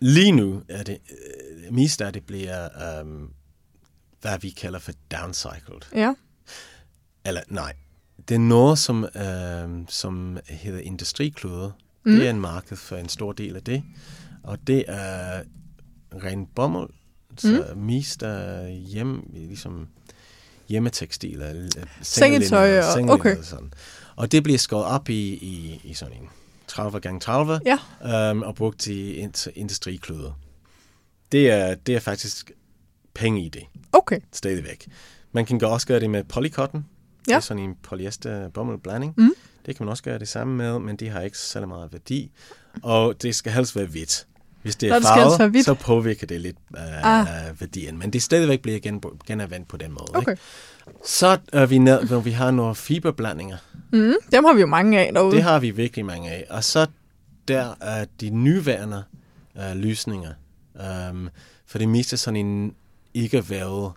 [0.00, 2.68] Lige nu er det, øh, mest af det bliver,
[3.02, 3.28] um,
[4.20, 5.80] hvad vi kalder for downcycled.
[5.94, 6.12] Ja.
[7.26, 7.72] Eller nej,
[8.28, 11.70] det er noget, som, øh, som hedder industrikloder.
[12.06, 12.12] Mm.
[12.16, 13.82] Det er en marked for en stor del af det.
[14.42, 15.42] Og det er
[16.24, 16.90] ren bomuld,
[17.40, 17.80] så mm.
[17.82, 19.88] mest er hjem, ligesom
[20.68, 21.70] hjemmetekstiler, øh,
[22.02, 23.36] Sengetøj og- okay.
[23.36, 23.72] og sådan.
[24.16, 26.28] Og det bliver skåret op i, i, i sådan en
[26.66, 27.60] 30 gange 30
[28.02, 28.30] Ja.
[28.30, 30.32] um, og brugt til ind- industrikloder.
[31.32, 32.50] Det er, det er faktisk
[33.14, 34.20] penge i det, Okay.
[34.32, 34.88] stadigvæk.
[35.32, 36.84] Man kan også gøre det med polycotton.
[37.24, 37.36] Det Ja.
[37.36, 39.14] er sådan en polyester bomuld-blanding.
[39.16, 39.34] Mm.
[39.66, 42.30] Det kan man også gøre det samme med, men det har ikke særlig meget værdi.
[42.82, 44.26] Og det skal helst være hvidt.
[44.64, 45.64] Hvis det er farvet, hvidt.
[45.64, 47.26] så påvirker det lidt uh, Ah.
[47.60, 47.98] værdien.
[47.98, 50.06] Men det stadigvæk bliver gen, genanvendt på den måde.
[50.14, 50.32] Okay.
[50.32, 50.42] Ikke?
[51.06, 53.56] Så er vi ned, når vi har nogle fiberblandinger.
[53.92, 55.34] Mm, dem har vi jo mange af derude.
[55.36, 56.44] Det har vi virkelig mange af.
[56.50, 56.86] Og så
[57.48, 59.02] der er de nyværende
[59.54, 60.30] uh, løsninger.
[61.10, 61.28] Um,
[61.66, 62.74] for det meste sådan en
[63.14, 63.92] ikke vævet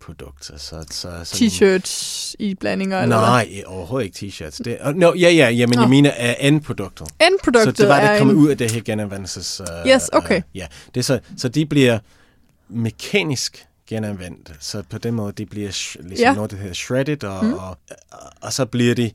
[0.00, 0.58] produkter.
[0.58, 3.16] Så, så, T-shirts i blandinger, eller?
[3.16, 4.58] Nej, overhovedet ikke t-shirts.
[4.64, 5.80] Det, uh, no, ja, ja, ja, men Nå.
[5.82, 7.04] jeg mener uh, endprodukter.
[7.20, 8.40] Endproduktet Så det var, der kommer en...
[8.40, 9.60] ud af det her genanvendelses...
[9.60, 10.36] Uh, Yes, okay.
[10.36, 11.98] Uh, ja, det så, så de bliver
[12.68, 14.52] mekanisk genanvendt.
[14.60, 16.28] Så på den måde, de bliver sh- ligesom Ja.
[16.28, 16.34] ja.
[16.34, 17.52] noget, der hedder shredded, og, mm.
[17.52, 17.78] og,
[18.10, 19.10] og, og så bliver de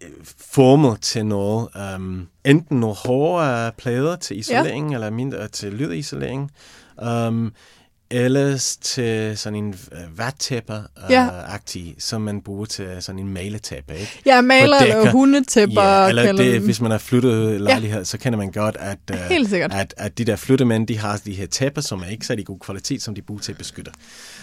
[0.00, 0.08] øh,
[0.50, 4.94] formet til noget, um, enten nogle hårde plader til isolering, ja.
[4.94, 6.50] eller mindre til lydisolering,
[7.02, 7.52] um,
[8.10, 11.28] ellers til sådan en uh, vattæpper Ja.
[11.76, 14.20] uh, som man bruger til sådan en maletæppe, ikke?
[14.26, 18.04] Ja, maler eller hundetæpper, Ja, eller det, hvis man har flyttet lejlighed, ja.
[18.04, 19.72] så kender man godt, at, uh, Helt sikkert.
[19.74, 22.58] at, at de der flyttemænd, de har de her tæpper, som er ikke særlig god
[22.58, 23.90] kvalitet, som de bruger til at beskytte.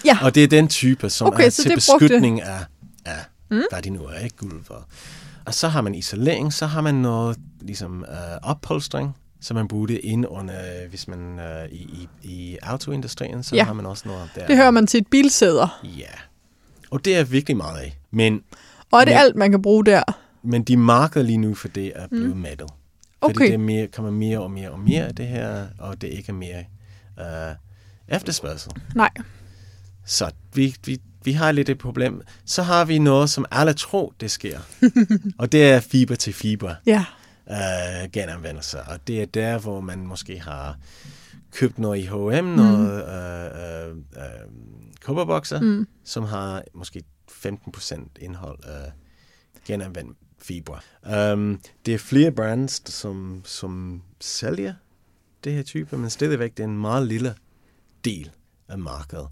[0.05, 2.65] Ja, Og det er den type, som Okay, er til det brugte- beskytning af,
[3.05, 3.19] af
[3.51, 3.61] mm.
[3.71, 4.87] hvad de nu er, ikke for.
[5.45, 9.87] Og så har man isolering, så har man noget ligesom uh, oppolstring, som man bruger
[9.87, 13.63] det ind under, hvis man uh, i, i, i autoindustrien, så Ja.
[13.63, 14.47] har man også noget der.
[14.47, 15.81] det hører man til et bilsæder.
[15.97, 16.11] Ja.
[16.91, 17.97] Og det er virkelig meget af.
[18.11, 18.41] Men,
[18.91, 20.03] Og er det Men- alt, man kan bruge der?
[20.43, 22.45] men de markeder lige nu for det er blevet mm.
[22.45, 22.63] Fordi
[23.21, 23.45] Okay.
[23.45, 26.29] det er mere, kommer mere og mere og mere af det her, og det ikke
[26.29, 26.63] er mere
[27.17, 27.55] uh,
[28.15, 28.71] efterspørgsel.
[28.95, 29.09] Nej.
[30.05, 32.21] Så vi, vi, vi har lidt et problem.
[32.45, 34.59] Så har vi noget, som alle tror, det sker.
[35.39, 37.05] og det er fiber til fiber Ja.
[37.47, 38.81] Uh, genanvendelse.
[38.81, 40.77] Og det er der, hvor man måske har
[41.51, 42.55] købt noget i H&M, mm.
[42.55, 43.03] noget
[43.91, 44.51] uh, uh,
[45.01, 45.87] kobberbokser, mm.
[46.03, 48.91] som har måske 15% indhold af
[49.65, 50.83] genanvendt fiber.
[51.33, 54.73] Um, det er flere brands, som, som sælger
[55.43, 57.35] det her type, men stadigvæk det er en meget lille
[58.05, 58.31] del
[58.67, 59.27] af markedet.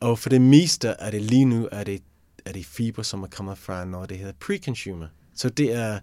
[0.00, 2.02] Og for det meste er det lige nu, er det,
[2.44, 5.06] er det fiber, som er kommet fra noget, det hedder pre-consumer.
[5.34, 5.98] Så det er,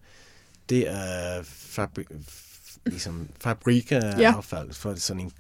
[0.70, 2.16] det er fabri-
[2.86, 4.34] ligesom fabrikker Ja.
[4.40, 5.32] for sådan en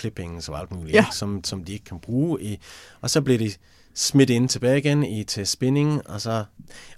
[0.00, 1.06] clippings og alt muligt, Ja.
[1.12, 2.42] Som, som de ikke kan bruge.
[2.42, 2.60] I,
[3.00, 3.50] og så bliver de
[3.94, 6.44] smidt ind tilbage igen i, til spinning, og så...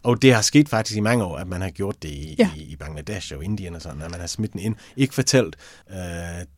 [0.03, 2.51] Og det har sket faktisk i mange år, at man har gjort det i, Ja.
[2.57, 4.75] i, i Bangladesh og Indien og sådan, at man har smidt den ind.
[4.97, 5.57] Ikke fortalt
[5.91, 5.97] øh,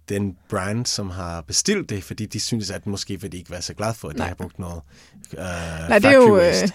[0.09, 3.63] den brand, som har bestilt det, fordi de synes, at måske vil de ikke være
[3.63, 4.25] så glade for, at Nej.
[4.27, 4.81] de har brugt noget
[5.33, 5.39] øh,
[5.89, 6.73] Nej, det er jo, waste.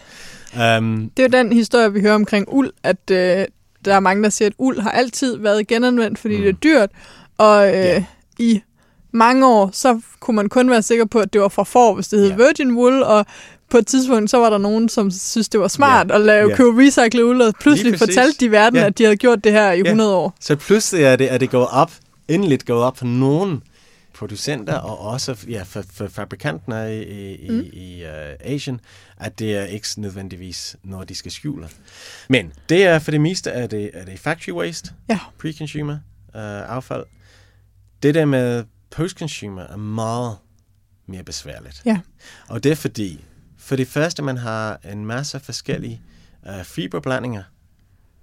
[0.78, 3.46] Um, Det er jo den historie, vi hører omkring uld, at øh,
[3.88, 6.42] der er mange, der siger, at uld har altid været genanvendt, fordi mm.
[6.42, 6.90] det er dyrt,
[7.38, 8.04] og øh, Ja.
[8.40, 8.62] i
[9.12, 12.08] mange år, så kunne man kun være sikker på, at det var fra får, hvis
[12.08, 12.36] det hed Ja.
[12.36, 13.26] Virgin Wool, og
[13.72, 16.16] på et tidspunkt, så var der nogen, som synes, det var smart Ja.
[16.16, 16.56] at lave Ja.
[16.56, 18.86] købe recycle uld, og pludselig fortalte de verden, Ja.
[18.86, 19.84] at de havde gjort det her i Ja.
[19.84, 20.36] 100 år.
[20.40, 21.92] Så pludselig er det, er det gået op,
[22.28, 23.60] endeligt gået op for nogle
[24.18, 27.70] producenter, og også ja, for, for fabrikanterne i, i, mm.
[27.74, 28.80] i, uh, Asien,
[29.18, 31.70] at det er ikke nødvendigvis noget, de skal skjule.
[32.30, 35.20] Men det er for det meste, er det, er det factory waste, Ja.
[35.44, 37.06] pre-consumer uh, affald.
[38.04, 40.38] Det der med post-consumer er meget
[41.08, 41.82] mere besværligt.
[41.86, 42.00] Ja.
[42.48, 43.24] Og det er fordi,
[43.58, 46.02] for det første, man har en masse forskellige
[46.50, 47.44] uh, fiberblandinger.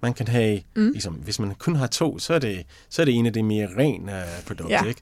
[0.01, 0.91] Man kan have, mm.
[0.91, 3.43] ligesom, hvis man kun har to, så er det, så er det en af de
[3.43, 4.75] mere rene uh, produkter.
[4.83, 4.89] Ja.
[4.89, 5.01] Ikke?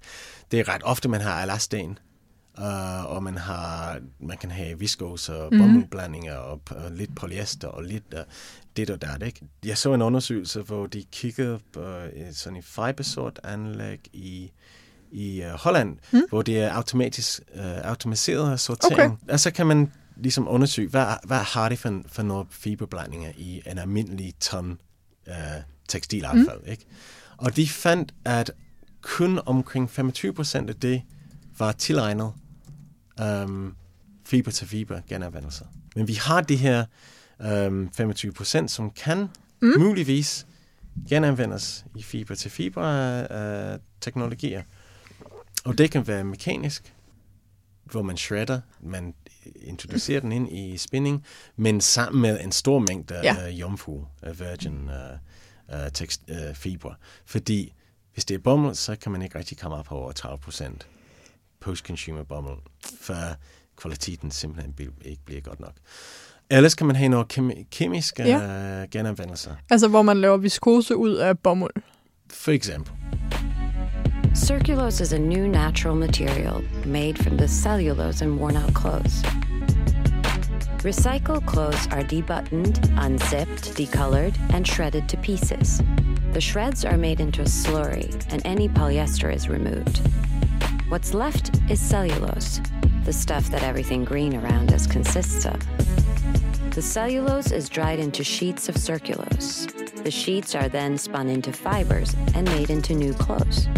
[0.51, 1.97] Det er ret ofte, man har elasten,
[2.58, 5.62] uh, og man har, man kan have viskose og Mhm.
[5.62, 8.19] bomuldblandinger og, og lidt polyester og lidt uh,
[8.77, 9.21] dit og dat.
[9.21, 9.41] Ikke?
[9.65, 11.82] Jeg så en undersøgelse, hvor de kiggede på
[12.13, 14.51] et sådan et fibersort anlæg i
[15.12, 16.21] i uh, Holland, mm.
[16.29, 19.19] hvor det er automatisk, uh, automatiseret sortering.
[19.23, 19.34] Okay.
[19.34, 23.62] Og så kan man ligesom undersøge, hvad, hvad har det for, for nogle fiberblandinger i
[23.71, 24.79] en almindelig ton
[25.27, 25.34] uh,
[25.89, 26.62] tekstilaffald.
[26.65, 26.71] Mm.
[26.71, 26.86] Ikke?
[27.38, 28.51] Og de fandt, at
[29.03, 31.01] kun omkring 25 procent af det
[31.59, 32.33] var tilegnet
[33.21, 33.75] um,
[34.25, 35.65] fiber til fiber genanvendelser.
[35.95, 36.85] Men vi har de her
[37.67, 39.29] um, 25 procent, som kan
[39.61, 39.73] mm.
[39.79, 40.47] muligvis
[41.09, 44.63] genanvendes i fiber til fiber uh, teknologier.
[45.65, 46.93] Og det kan være mekanisk,
[47.83, 49.13] hvor man shredder, man
[49.55, 53.47] introducerer den ind i spinning, men sammen med en stor mængde Ja.
[53.49, 56.93] uh, jomfru, uh, virgin uh, uh, tekst, uh, fiber.
[57.25, 57.73] Fordi
[58.13, 60.88] hvis det er bomuld, så kan man ikke rigtig komme op på over 30 procent
[61.60, 62.60] post-consumer bomuld,
[63.02, 63.15] for
[63.78, 64.73] kvaliteten simpelthen
[65.06, 65.73] ikke bliver godt nok.
[66.49, 68.82] Ellers kan man have nogle kemi- kemiske Ja.
[68.84, 69.56] uh, genanvendelser.
[69.69, 71.73] Altså, hvor man laver viskose ud af bomuld.
[72.30, 72.93] For eksempel.
[74.36, 79.13] Circulose is a new natural material made from the cellulose in worn out clothes.
[80.83, 85.81] Recycled clothes are debuttoned, unzipped, decolored, and shredded to pieces.
[86.33, 90.01] The shreds are made into a slurry, and any polyester is removed.
[90.89, 92.59] What's left is cellulose,
[93.05, 95.57] the stuff that everything green around us consists of.
[96.71, 99.71] The cellulose is dried into sheets of circulose.
[100.03, 103.69] The sheets are then spun into fibers and made into new clothes.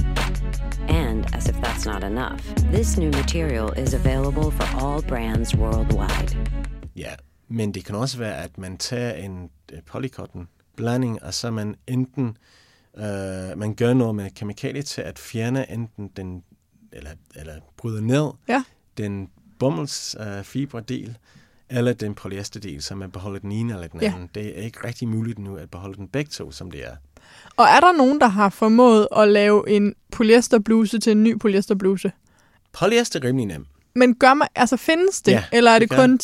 [0.87, 2.41] And as if that's not enough,
[2.71, 6.35] this new material is available for all brands worldwide.
[6.95, 7.15] Ja,
[7.47, 11.75] men det kan også være, at man tager en øh, polycotton blanding, og så man
[11.87, 12.37] enten
[12.97, 16.43] øh, man gør noget med kemikalier til at fjerne enten den,
[16.91, 18.63] eller, eller bryde ned Ja.
[18.97, 19.29] den
[19.59, 21.07] bomulds øh,
[21.69, 24.07] eller den polyesterdel, så man beholder den ene eller den Ja.
[24.13, 24.29] anden.
[24.35, 26.95] Det er ikke rigtig muligt nu at beholde den begge to, som det er.
[27.57, 32.11] Og er der nogen, der har formået at lave en polyesterbluse til en ny polyesterbluse?
[32.71, 33.65] Polyester er rimelig nem.
[33.95, 36.19] Men gør man, altså findes det, Ja, eller er det det kun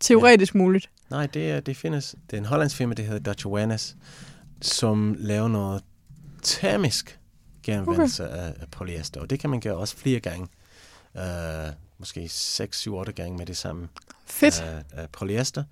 [0.00, 0.90] te- teoretisk muligt?
[1.10, 2.14] Nej, det, er, det findes.
[2.30, 3.96] Det er en hollandsk firma, der hedder Dutch Awareness,
[4.62, 5.82] som laver noget
[6.42, 7.18] termisk
[7.62, 8.36] genanvendelse okay.
[8.36, 9.20] af, af polyester.
[9.20, 10.48] Og det kan man gøre også flere gange.
[11.14, 11.22] Uh,
[11.98, 13.88] måske 6, 7, 8 gange med det samme
[14.26, 14.64] Fedt.
[14.94, 15.64] uh, uh, polyester.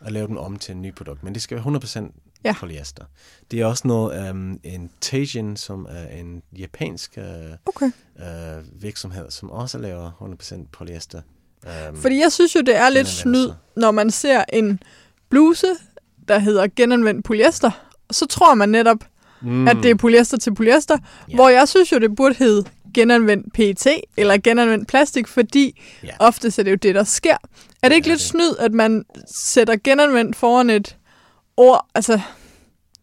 [0.00, 1.22] Og lave den om til en ny produkt.
[1.22, 2.00] Men det skal være 100%
[2.44, 2.48] Ja.
[2.48, 2.54] ja.
[2.60, 3.04] polyester.
[3.50, 7.24] Det er også noget, um, en Teijin, som er en japansk uh,
[7.66, 7.90] Okay.
[8.16, 11.22] uh, virksomhed, som også laver 100% polyester.
[11.66, 14.80] Um, Fordi jeg synes jo, det er lidt snyd, når man ser en
[15.28, 15.66] bluse,
[16.28, 17.70] der hedder genanvendt polyester.
[18.10, 18.96] Så tror man netop,
[19.42, 19.68] mm.
[19.68, 20.98] at det er polyester til polyester.
[21.30, 21.34] Ja.
[21.34, 22.64] Hvor jeg synes jo, det burde hedde
[22.94, 26.08] genanvendt PET eller genanvendt plastik, fordi Ja.
[26.18, 27.36] oftest er det jo det, der sker.
[27.82, 28.28] Er det ikke er lidt det.
[28.28, 30.96] snyd, at man sætter genanvendt foran et
[31.56, 31.86] ord?
[31.94, 32.20] Altså,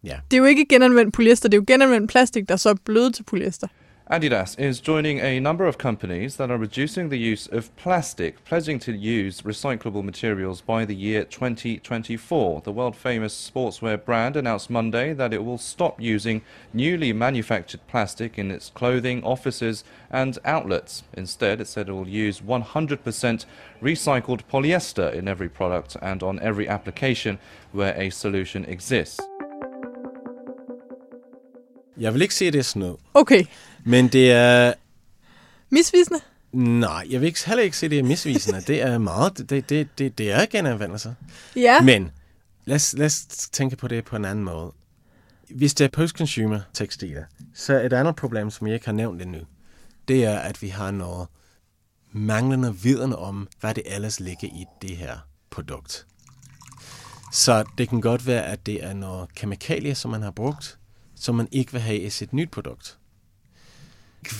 [0.03, 0.15] Ja.
[0.31, 3.15] det er jo ikke genanvendt polyester, det er jo genanvendt plastik, der så er blevet
[3.15, 3.67] til polyester.
[4.09, 8.79] Adidas is joining a number of companies that are reducing the use of plastic, pledging
[8.79, 12.61] to use recyclable materials by the year 2024.
[12.61, 16.41] The world famous sportswear brand announced Monday that it will stop using
[16.73, 21.03] newly manufactured plastic in its clothing, offices, and outlets.
[21.11, 23.45] Instead, it said it will use 100%
[23.81, 27.39] recycled polyester in every product and on every application
[27.73, 29.19] where a solution exists.
[31.99, 32.93] Jeg vil ikke sige, at det er snyd.
[33.13, 33.45] Okay.
[33.85, 34.73] Men det er...
[35.69, 36.19] Misvisende?
[36.51, 38.61] Nej, jeg vil ikke, heller ikke at det er misvisende.
[38.61, 39.49] det er meget...
[39.49, 41.13] Det, det, det, det er genanvendelser.
[41.55, 41.81] Ja.
[41.81, 42.11] Men
[42.65, 44.71] lad os, lad os tænke på det på en anden måde.
[45.55, 47.23] Hvis det er post-consumer tekstiler,
[47.53, 49.39] så er et andet problem, som jeg ikke har nævnt endnu,
[50.07, 51.27] det er, at vi har noget
[52.11, 55.17] manglende viden om, hvad det ellers ligger i det her
[55.49, 56.05] produkt.
[57.31, 60.77] Så det kan godt være, at det er noget kemikalier, som man har brugt,
[61.19, 62.97] som man ikke vil have i sit nyt produkt.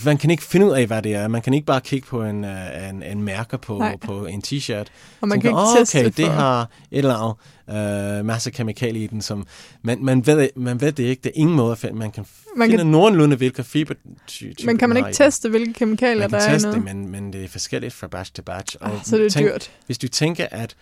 [0.05, 1.27] Man kan ikke finde ud af, hvad det er.
[1.27, 3.97] Man kan ikke bare kigge på en, uh, en, en mærker på, Nej.
[3.97, 4.85] på en t-shirt.
[5.21, 7.35] Og man tænker, kan ikke "Åh, teste okay, det har et eller
[7.67, 9.47] andet uh, masse kemikalier i den, som
[9.81, 11.21] man, man, ved, man ved det ikke.
[11.23, 11.95] Det er ingen måde at finde.
[11.95, 12.25] Man kan
[12.55, 13.93] Man man finde kan- nogenlunde, hvilke fiber
[14.65, 16.85] Men kan man ikke teste, hvilke kemikalier man der kan er i teste noget?
[16.85, 18.77] det, men, men det er forskelligt fra batch til batch.
[18.81, 19.71] Ah, så det er dyrt.
[19.85, 20.75] Hvis du tænker, at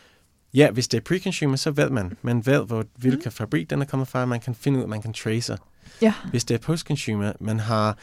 [0.55, 2.17] ja, hvis det er pre-consumer, så ved man.
[2.21, 3.31] Man ved, hvor, hvilken Mm.
[3.31, 4.25] fabrik den er kommet fra.
[4.25, 5.57] Man kan finde ud, man kan trace.
[6.01, 6.13] Ja.
[6.29, 7.97] Hvis det er post-consumer, man har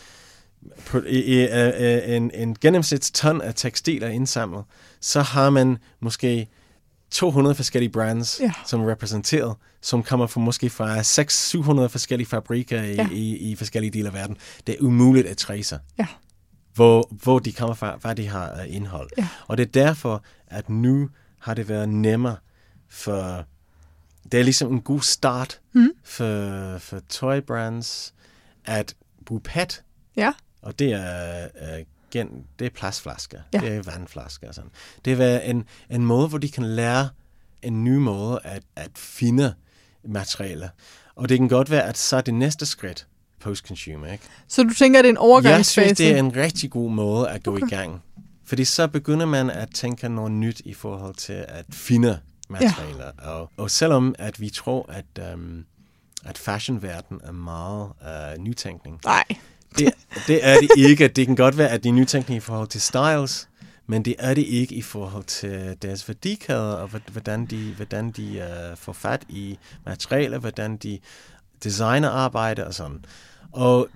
[0.86, 4.64] på, i, i, uh, en, en gennemsnitston af tekstiler indsamlet,
[5.00, 6.48] så har man måske
[7.10, 8.52] 200 forskellige brands, Ja.
[8.66, 13.08] som er repræsenteret, som kommer fra måske fra 600-700 forskellige fabrikker i, Ja.
[13.12, 14.36] i, i forskellige dele af verden.
[14.66, 16.06] Det er umuligt at trace Ja.
[16.74, 19.10] hvor, hvor de kommer fra, hvad de har af indhold.
[19.18, 19.28] Ja.
[19.46, 21.08] Og det er derfor, at nu
[21.42, 22.36] har det været nemmere
[22.88, 23.44] for...
[24.32, 25.88] Det er ligesom en god start Mm.
[26.04, 28.14] for, for tøjbrands
[28.64, 28.94] at
[29.26, 29.82] bruge PET,
[30.16, 30.32] Ja.
[30.62, 33.58] og det er, uh, gen, det er plastflasker, Ja.
[33.58, 34.70] det er vandflasker og sådan.
[35.04, 37.08] Det er en, en måde, hvor de kan lære
[37.62, 39.54] en ny måde at, at finde
[40.04, 40.68] materialer.
[41.14, 43.06] Og det kan godt være, at så er det næste skridt
[43.40, 44.24] post-consumer, ikke?
[44.48, 45.86] Så du tænker, at det er en Jeg overgangsfase?
[45.86, 47.66] synes, det er en rigtig god måde at gå okay.
[47.66, 48.02] i gang.
[48.52, 53.10] Fordi så begynder man at tænke noget nyt i forhold til at finde materialer.
[53.22, 53.28] Ja.
[53.30, 55.64] Og, og selvom at vi tror, at, um,
[56.24, 57.88] at fashionverden er meget
[58.36, 59.24] uh, nytænkning, Nej.
[59.78, 59.94] det,
[60.26, 61.08] det er det ikke.
[61.08, 63.48] Det kan godt være, at det er nytænkning i forhold til styles,
[63.86, 68.10] men det er det ikke i forhold til deres værdikæder, og hvor- hvordan de, hvordan
[68.10, 70.98] de uh, får fat i materialer, hvordan de
[71.64, 73.04] designer arbejde og sådan.
[73.52, 73.88] Og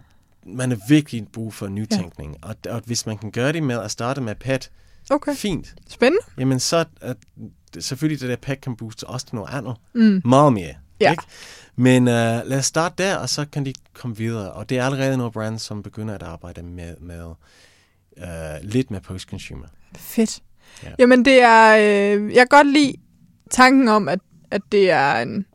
[0.46, 2.36] man er virkelig brug for nytænkning.
[2.44, 2.48] Ja.
[2.48, 4.70] Og, og hvis man kan gøre det med at starte med PET,
[5.10, 5.34] Okay.
[5.34, 5.74] fint.
[5.88, 6.26] Spændende.
[6.38, 7.16] Jamen så, at,
[7.78, 9.76] selvfølgelig det der PET kan booste også til noget andet.
[9.94, 10.22] Mm.
[10.24, 10.74] Meget mere.
[11.00, 11.10] Ja.
[11.10, 11.22] Ikke?
[11.76, 12.14] Men uh,
[12.48, 14.52] lad os starte der, og så kan de komme videre.
[14.52, 18.24] Og det er allerede nogle brands, som begynder at arbejde med, med uh,
[18.62, 19.66] lidt med post-consumer.
[19.96, 20.42] Fedt.
[20.82, 20.88] Ja.
[20.98, 21.76] Jamen, det er...
[21.76, 22.94] Øh, jeg kan godt lide
[23.50, 24.18] tanken om, at,
[24.50, 25.46] at det er en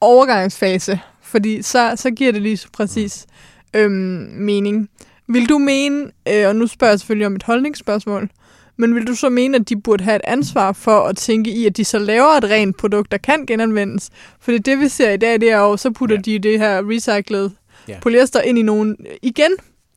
[0.00, 3.26] overgangsfase, fordi så, så giver det lige så præcis
[3.74, 3.92] øhm,
[4.38, 4.88] mening.
[5.28, 8.30] Vil du mene, øh, og nu spørger jeg selvfølgelig om et holdningsspørgsmål,
[8.76, 11.66] men vil du så mene, at de burde have et ansvar for at tænke i,
[11.66, 14.10] at de så laver et rent produkt, der kan genanvendes?
[14.40, 16.22] Fordi det, vi ser i dag, det er jo, så putter Ja.
[16.22, 17.50] de det her recyclede
[17.88, 17.98] Ja.
[18.02, 19.50] polyester ind i nogle, igen,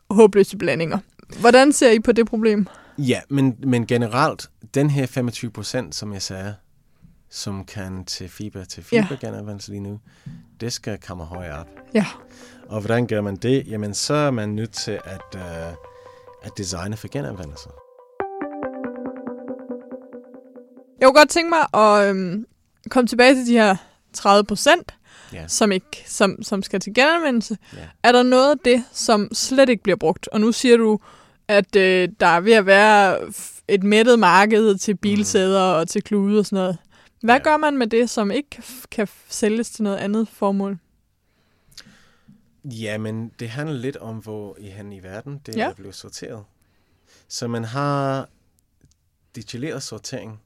[0.10, 0.98] håbløse blandinger.
[1.40, 2.68] Hvordan ser I på det problem?
[2.98, 6.56] Ja, men, men generelt, den her 25 procent, som jeg sagde,
[7.30, 9.02] som kan til fiber til Ja.
[9.02, 10.00] fiber genanvendelse lige nu,
[10.62, 11.68] det skal komme højere op.
[11.94, 12.06] Ja.
[12.70, 13.68] Og hvordan gør man det?
[13.68, 15.74] Jamen, så er man nødt til at, uh,
[16.44, 17.70] at designe for genanvendelse.
[21.00, 22.46] Jeg kunne godt tænke mig at øhm,
[22.90, 23.76] komme tilbage til de her
[24.14, 24.94] 30 procent,
[25.34, 25.48] Ja.
[25.48, 27.58] som, ikke, som, som skal til genanvendelse.
[27.74, 27.78] Ja.
[28.04, 30.28] Er der noget af det, som slet ikke bliver brugt?
[30.28, 31.00] Og nu siger du,
[31.48, 33.18] at øh, der er ved at være
[33.68, 36.78] et mættet marked til bilsæder og til klude og sådan noget.
[37.22, 37.42] Hvad Ja.
[37.44, 38.62] gør man med det, som ikke
[38.92, 40.78] kan sælges til noget andet formål?
[42.66, 45.70] Ja, men det handler lidt om, hvor i hen i verden det Ja.
[45.70, 46.44] er blevet sorteret.
[47.28, 48.30] Så man har
[49.36, 50.42] detaljeret sortering,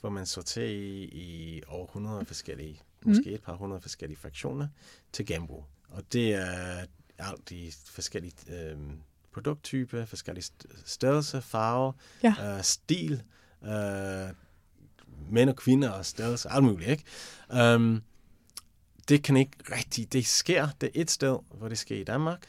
[0.00, 3.08] hvor man sorterer i, i over 100 forskellige, Mm.
[3.08, 4.68] måske et par hundrede forskellige fraktioner
[5.12, 5.64] til genbrug.
[5.88, 6.84] Og det er
[7.18, 8.78] alt i forskellige øh,
[9.32, 11.92] produkttyper, forskellige st- størrelse, farve,
[12.22, 12.56] Ja.
[12.56, 13.22] øh, stil,
[13.64, 14.28] øh,
[15.30, 17.04] mænd og kvinder og størrelse, alt muligt, ikke?
[17.74, 18.02] Um,
[19.10, 22.42] det kan ikke rigtig, det sker, det er et sted, hvor det sker i Danmark,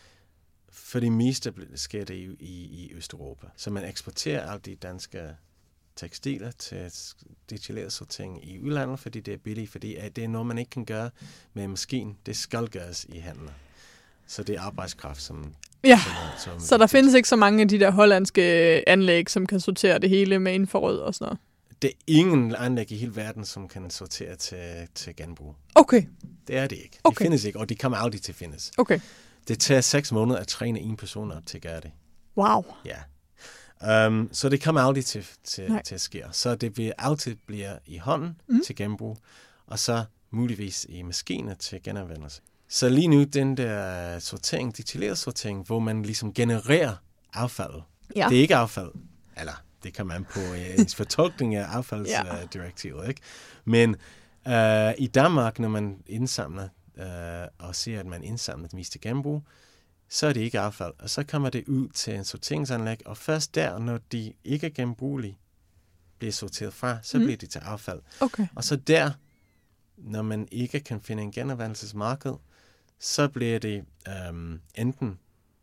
[0.72, 3.48] for det meste sker det i, i, i Østeuropa.
[3.58, 5.22] Så man eksporterer alle de danske
[5.96, 6.92] tekstiler til
[7.50, 10.70] detaljeret sortering i udlandet, fordi det er billigt, fordi at det er noget, man ikke
[10.70, 11.10] kan gøre
[11.54, 12.14] med en maskine.
[12.26, 13.54] Det skal gøres i hænderne.
[14.28, 15.54] Så det er arbejdskraft, som...
[15.84, 18.42] Ja, som, er- som så der findes ikke så mange af de der hollandske
[18.90, 21.40] anlæg, som kan sortere det hele med infrarød og sådan noget.
[21.82, 25.56] Det er ingen anlæg i hele verden, som kan sortere til, til genbrug.
[25.76, 26.04] Okay,
[26.48, 27.00] Det er det ikke.
[27.04, 27.26] Okay.
[27.26, 28.72] findes ikke, og de kommer aldrig til at findes.
[28.78, 29.00] okay.
[29.48, 31.92] Det tager seks måneder at træne en person op til at gøre det.
[32.38, 32.64] Wow.
[32.86, 34.08] Ja.
[34.08, 35.82] Um, så det kommer aldrig til, til, Nej.
[35.84, 36.24] til at ske.
[36.32, 38.62] Så det bliver altid bliver i hånden Mm.
[38.66, 39.18] til genbrug,
[39.68, 42.42] og så muligvis i maskiner til genanvendelse.
[42.70, 46.96] Så lige nu, den der sortering, detaljeret sortering, hvor man ligesom genererer
[47.34, 47.82] affald.
[48.16, 48.28] Ja.
[48.30, 48.92] Det er ikke affald.
[49.38, 53.22] Eller, det kan man på øh, ens fortolkning af affaldsdirektivet, ikke?
[53.66, 53.96] Men
[54.48, 59.44] øh, i Danmark, når man indsamler øh, og ser, at man indsamler det meste genbrug,
[60.10, 60.94] så er det ikke affald.
[61.00, 64.72] Og så kommer det ud til en sorteringsanlæg, og først der, når de ikke er
[64.72, 65.38] genbrugelige,
[66.20, 67.24] bliver sorteret fra, så Mm.
[67.24, 68.00] bliver det til affald.
[68.20, 68.48] Okay.
[68.56, 69.12] Og så der,
[69.98, 72.34] når man ikke kan finde en genanvendelsesmarked,
[73.00, 75.20] så bliver det øhm, enten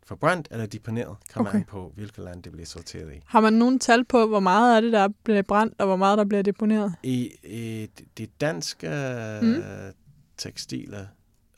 [0.09, 1.59] forbrændt eller deponeret, kommer Okay.
[1.59, 3.19] an på, hvilket land det bliver sorteret i.
[3.25, 6.17] Har man nogen tal på, hvor meget af det, der bliver brændt, og hvor meget,
[6.17, 6.95] der bliver deponeret?
[7.03, 7.87] I, i
[8.17, 8.87] de danske
[9.41, 9.47] Mm.
[9.47, 9.63] mm.
[10.37, 11.05] tekstiler,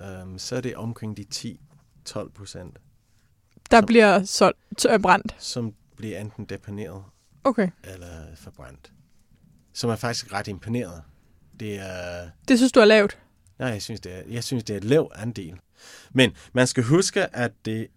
[0.02, 1.26] øhm, så er det omkring de
[2.10, 2.78] 10-12 procent,
[3.72, 5.36] Der Som- bliver solgt, øh, brændt.
[5.40, 7.04] som bliver enten deponeret
[7.44, 7.70] Okay.
[7.84, 8.92] eller forbrændt.
[9.74, 11.02] Som er faktisk ret imponeret.
[11.60, 12.30] Det er...
[12.48, 13.18] Det synes du er lavt?
[13.60, 15.60] Nej, jeg synes, det er, jeg synes, det er et lav andel.
[16.14, 17.88] Men man skal huske, at det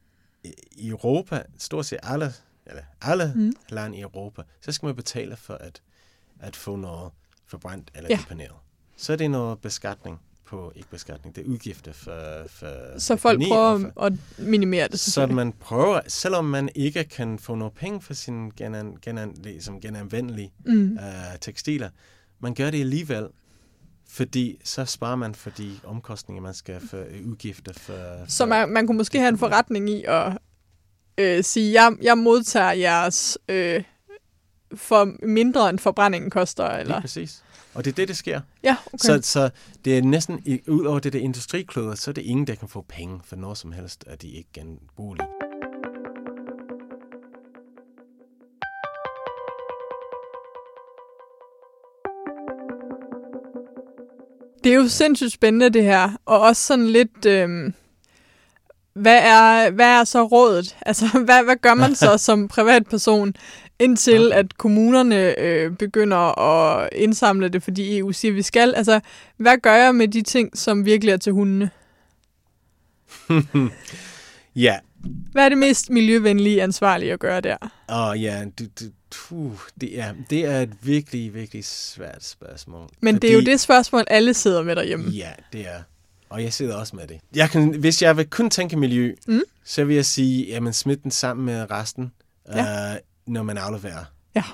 [0.72, 2.32] i Europa, stort set alle,
[2.66, 3.53] eller alle Mm.
[3.68, 5.82] lande i Europa, så skal man betale for at,
[6.40, 7.12] at få noget
[7.47, 8.16] forbrændt eller Ja.
[8.16, 8.53] deponeret.
[8.97, 13.42] Så er det noget beskatning på, ikke beskatning, det er udgifter for, for Så folk
[13.49, 18.01] prøver for, at minimere det, så man prøver, selvom man ikke kan få noget penge
[18.01, 20.99] for sine genan, genan, ligesom genanvendelige Mm.
[20.99, 21.90] øh, tekstiler.
[22.40, 23.28] Man gør det alligevel,
[24.14, 28.24] fordi så sparer man for de omkostninger, man skal for øh, udgifter for...
[28.28, 30.38] Så man, man kunne måske have en forretning i at
[31.18, 33.84] øh, sige, jeg, jeg modtager jeres øh,
[34.74, 37.00] for mindre end forbrændingen koster, Lige eller?
[37.00, 37.42] præcis.
[37.74, 38.40] Og det er det, der sker.
[38.62, 38.98] Ja, okay.
[38.98, 39.50] Så, så
[39.84, 42.84] det er næsten, ud over det der industrikloder, så er det ingen, der kan få
[42.88, 45.28] penge for noget som helst, at de ikke genbrugelige.
[54.64, 56.10] Det er jo sindssygt spændende, det her.
[56.26, 57.26] Og også sådan lidt...
[57.26, 57.72] Øh,
[58.94, 60.76] hvad, er, hvad er så rådet?
[60.86, 63.34] Altså, hvad, hvad gør man så som privatperson,
[63.78, 68.74] indtil at kommunerne øh, begynder at indsamle det, fordi EU siger, vi skal?
[68.74, 69.00] Altså,
[69.36, 71.70] hvad gør jeg med de ting, som virkelig er til hundene?
[74.56, 74.78] Ja,
[75.32, 77.56] Hvad er det mest miljøvenlige ansvarlige at gøre der?
[77.88, 82.88] og ja, det, det, puh, det, er, det er et virkelig, virkelig svært spørgsmål.
[83.00, 85.10] Men det er jo det spørgsmål, alle sidder med derhjemme.
[85.10, 85.82] Ja, det er.
[86.28, 87.20] Og jeg sidder også med det.
[87.34, 89.40] Jeg kan, hvis jeg vil kun tænke miljø, Mm.
[89.64, 92.12] så vil jeg sige, jamen smid den sammen med resten,
[92.48, 92.94] Ja.
[92.94, 94.04] øh, når man afleverer
[94.36, 94.44] Ja.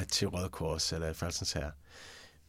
[0.00, 1.70] øh, til Røde Kors eller Falsens her.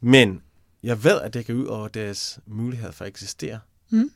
[0.02, 0.42] Men
[0.84, 3.60] jeg ved, at det kan ud over deres mulighed for at eksistere.
[3.90, 4.12] Mm.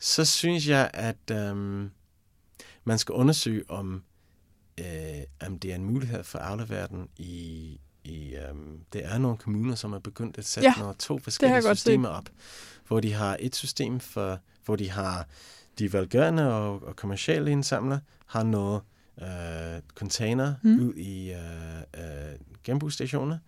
[0.00, 1.90] Så synes jeg, at øhm,
[2.84, 4.02] man skal undersøge, om,
[4.80, 6.38] øh, om det er en mulighed for
[6.90, 7.80] den i...
[8.04, 11.62] i øhm, der er nogle kommuner, som har begyndt at sætte Ja, nogle to forskellige
[11.62, 11.76] set.
[11.76, 12.28] systemer op,
[12.86, 15.26] hvor de har et system for, hvor de har
[15.78, 18.82] de velgørende og, og kommercielle indsamler, har noget
[19.22, 20.70] øh, container Mm.
[20.70, 20.88] mm.
[20.88, 23.38] ud i øh, øh, genbrugsstationer,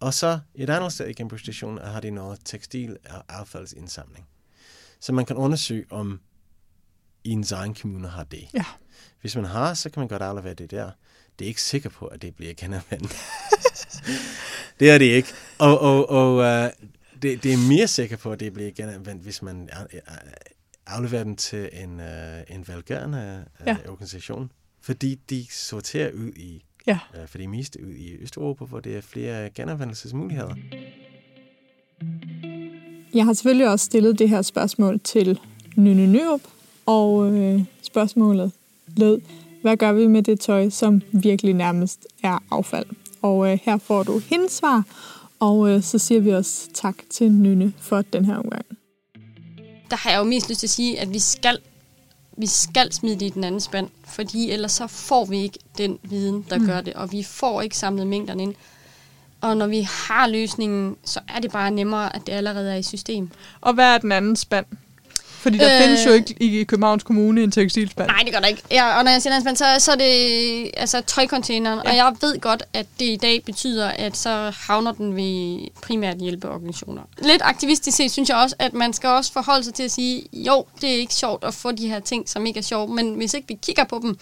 [0.00, 4.26] og så et andet sted i genbrugsstationen har de noget tekstil- og affaldsindsamling.
[5.00, 6.20] Så man kan undersøge, om
[7.24, 8.48] ens egen kommune har det.
[8.54, 8.64] Ja.
[9.20, 10.90] Hvis man har, så kan man godt aflevere det der.
[11.38, 13.16] Det er ikke sikker på, at det bliver genanvendt.
[14.80, 15.28] det er det ikke.
[15.58, 16.34] Og, og, og
[16.64, 16.70] uh,
[17.22, 20.00] det, det er mere sikker på, at det bliver genanvendt, hvis man øh, øh,
[20.86, 23.76] afleverer den til en, uh, en velgørende uh, Ja.
[23.88, 24.52] organisation.
[24.80, 26.98] Fordi de sorterer ud i, Ja.
[27.22, 30.54] uh, for det meste ud i Østeuropa, hvor det er flere genanvendelsesmuligheder.
[33.14, 35.38] Jeg har selvfølgelig også stillet det her spørgsmål til
[35.76, 36.40] Nynne Nørup,
[36.86, 38.52] og øh, spørgsmålet
[38.96, 39.20] lød,
[39.62, 42.86] hvad gør vi med det tøj, som virkelig nærmest er affald?
[43.22, 44.84] Og øh, her får du hendes svar,
[45.40, 48.64] og øh, så siger vi også tak til Nynne for den her omgang.
[49.90, 51.58] der har jeg jo mest lyst til at sige, at vi skal,
[52.36, 55.98] vi skal smide det i den anden spand, fordi ellers så får vi ikke den
[56.02, 56.66] viden, der mm.
[56.66, 58.54] gør det, og vi får ikke samlet mængderne ind.
[59.40, 62.82] Og når vi har løsningen, så er det bare nemmere, at det allerede er i
[62.82, 63.30] system.
[63.60, 64.66] Og hvad er den anden spand?
[65.44, 65.74] Fordi der øh...
[65.74, 65.80] Øh.
[65.80, 68.08] findes jo ikke i Københavns Kommune en tekstilspand.
[68.08, 68.62] Nej, det gør der ikke.
[68.70, 71.80] Ja, og når jeg siger landspand, så, så er det altså tøjcontaineren.
[71.84, 71.90] Ja.
[71.90, 76.16] Og jeg ved godt, at det i dag betyder, at så havner den ved primært
[76.16, 77.02] hjælpeorganisationer.
[77.22, 80.22] Lidt aktivistisk set synes jeg også, at man skal også forholde sig til at sige,
[80.32, 83.14] jo, det er ikke sjovt at få de her ting, som ikke er sjovt, men
[83.14, 84.18] hvis ikke vi kigger på dem,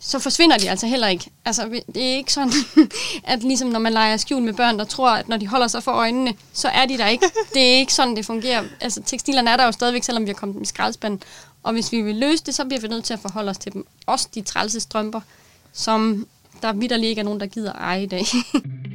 [0.00, 1.30] så forsvinder de altså heller ikke.
[1.44, 2.52] Altså, det er ikke sådan,
[3.24, 5.82] at ligesom når man leger skjul med børn, der tror, at når de holder sig
[5.82, 7.26] for øjnene, så er de der ikke.
[7.54, 8.64] Det er ikke sådan, det fungerer.
[8.80, 11.22] Altså, tekstilerne er der jo stadigvæk, selvom vi har kommet dem i skraldespanden.
[11.62, 13.72] Og hvis vi vil løse det, så bliver vi nødt til at forholde os til
[13.72, 13.86] dem.
[14.06, 15.20] Også de trælse strømper,
[15.72, 16.26] som
[16.62, 18.24] der vidderlig ikke er nogen, der gider eje i dag.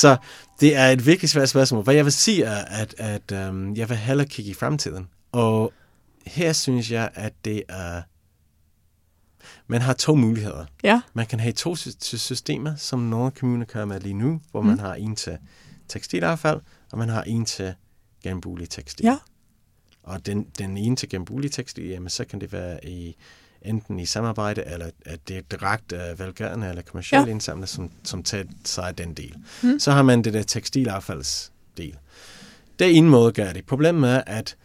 [0.00, 0.16] Så
[0.60, 1.84] det er et virkelig svært spørgsmål.
[1.84, 5.08] Hvad jeg vil sige er, at, at um, jeg vil hellere kigge i fremtiden.
[5.32, 5.72] Og
[6.26, 8.02] her synes jeg, at det er...
[9.66, 10.66] Man har to muligheder.
[10.82, 11.00] Ja.
[11.14, 14.60] Man kan have to sy- sy- systemer, som nogle kommuner kører med lige nu, hvor
[14.60, 14.66] mm.
[14.66, 15.38] man har en til
[15.88, 16.60] tekstilaffald,
[16.92, 17.74] og man har en til
[18.22, 19.04] genbrugelig tekstil.
[19.04, 19.16] Ja.
[20.02, 23.16] Og den, den ene til genbrugelig tekstil, jamen så kan det være i
[23.62, 27.30] enten i samarbejde, eller at det er direkte uh, velgørende eller kommersielt Ja.
[27.30, 29.36] indsamlet, som, som tager sig af den del.
[29.62, 29.78] Mm.
[29.78, 31.96] Så har man det der tekstilaffaldsdel.
[32.78, 33.66] Det er en måde at gøre det.
[33.66, 34.56] Problemet er, at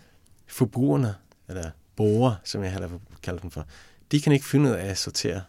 [0.48, 1.16] forbrugerne,
[1.50, 3.66] eller borgere, som jeg heller vil kalde dem for,
[4.12, 5.41] de kan ikke finde ud af at sortere.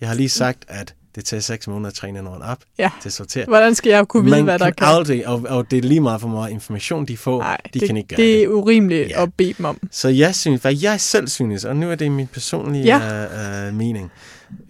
[0.00, 2.90] Jeg har lige sagt, at det tager seks måneder at træne nogen op Ja.
[3.02, 3.44] til at sortere.
[3.44, 4.86] Hvordan skal jeg kunne vide, Man hvad der kan kan?
[4.88, 7.86] aldrig, og, og det er lige meget for meget information, de får, Nej, de det,
[7.88, 8.42] kan ikke gøre det det.
[8.44, 9.22] er urimeligt Ja.
[9.22, 9.78] at bede dem om.
[9.90, 13.66] Så jeg synes, hvad jeg selv synes, og nu er det min personlige Ja.
[13.66, 14.10] uh, uh, mening,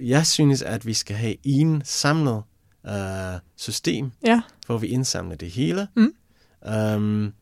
[0.01, 2.43] jeg synes, at vi skal have en samlet
[2.89, 2.93] uh,
[3.57, 4.41] system, Ja.
[4.67, 5.87] hvor vi indsamler det hele.
[5.97, 6.13] Mm.
[6.97, 7.33] Um,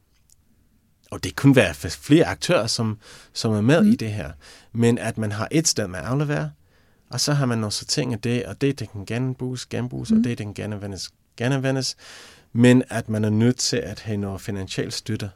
[1.11, 2.98] og det kunne være flere aktører, som,
[3.32, 3.90] som er med mm.
[3.92, 4.30] i det her.
[4.72, 6.51] Men at man har et sted med at aflevere,
[7.11, 10.18] og så har man nogle sortering af det, og det, det kan genbruges, genbruges, mm.
[10.18, 11.96] og det, det kan genanvendes, genanvendes.
[12.52, 15.30] Men at man er nødt til at have noget finansiel støtte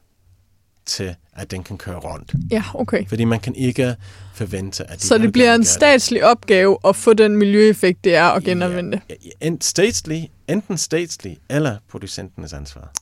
[0.86, 2.34] til, at den kan køre rundt.
[2.50, 3.08] Ja, okay.
[3.08, 3.96] Fordi man kan ikke
[4.34, 8.24] forvente, at de Så det bliver en statslig opgave at få den miljøeffekt, det er
[8.24, 9.00] at genanvende.
[9.10, 12.92] Ja, en statslig, enten statslig eller producenternes ansvar.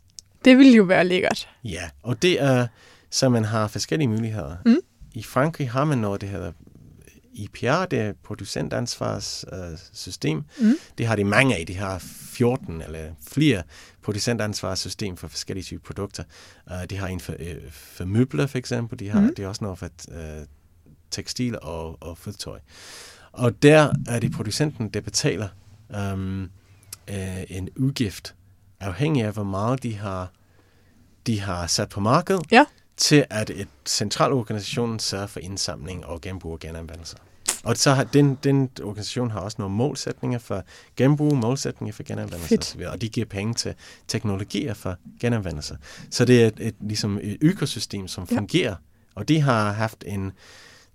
[0.44, 1.48] Det ville jo være lækkert.
[1.64, 2.66] Ja, og det er,
[3.10, 4.56] så man har forskellige muligheder.
[4.66, 4.78] Mm.
[5.14, 6.52] I Frankrig har man noget, det hedder
[7.34, 9.78] IPR, det er producentansvarssystem.
[9.94, 10.44] System.
[10.60, 10.74] Mm.
[10.98, 11.66] Det har de mange af.
[11.66, 13.62] De har 14 eller flere
[14.02, 16.24] producentansvarssystem for forskellige typer produkter.
[16.70, 18.98] Uh, de har en for, uh, for møbler, for eksempel.
[18.98, 19.34] De har, Mm.
[19.34, 20.46] de har også noget for uh,
[21.10, 22.58] tekstil og, og fodtøj.
[23.32, 25.48] Og der er det producenten, der betaler
[26.12, 26.50] um,
[27.10, 27.16] uh,
[27.48, 28.34] en udgift,
[28.80, 30.32] afhængig af, hvor meget de har,
[31.26, 32.64] de har sat på markedet, Ja.
[33.02, 37.16] Til at et central organisation sørger for indsamling og genbrug og genanvendelse.
[37.64, 40.64] Og så har den, den organisation har også nogle målsætninger for
[40.96, 43.74] genbrug, målsætninger for genanvendelse osv., og de giver penge til
[44.08, 45.78] teknologier for genanvendelse.
[46.10, 48.36] Så det er et, et, ligesom et økosystem, som Ja.
[48.36, 48.74] fungerer,
[49.14, 50.32] og de har haft en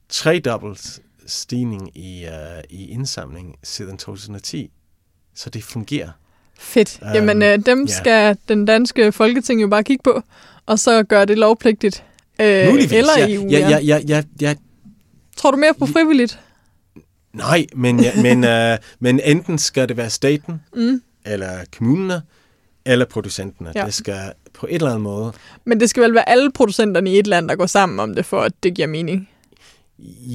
[0.10, 4.72] tredobbelt stigning i, uh, i indsamling siden 2010.
[5.36, 6.10] Så det fungerer.
[6.60, 6.99] Fedt.
[7.03, 7.93] Øhm, Jamen, øh, dem ja.
[7.93, 10.22] skal den danske folketing jo bare kigge på,
[10.66, 12.03] og så gøre det lovpligtigt.
[12.41, 12.91] Øh, Muligvis.
[12.91, 13.47] eller ja, EU.
[13.49, 14.53] ja, ja, ja, ja, ja,
[15.38, 16.39] Tror du mere på frivilligt?
[17.34, 21.01] Nej, men, ja, men, øh, men enten skal det være staten, Mm.
[21.26, 22.22] eller kommunerne,
[22.86, 23.72] eller producenterne.
[23.76, 23.86] Ja.
[23.86, 25.34] Det skal på et eller andet måde.
[25.66, 28.26] Men det skal vel være alle producenterne i et land, der går sammen om det,
[28.26, 29.30] for at det giver mening.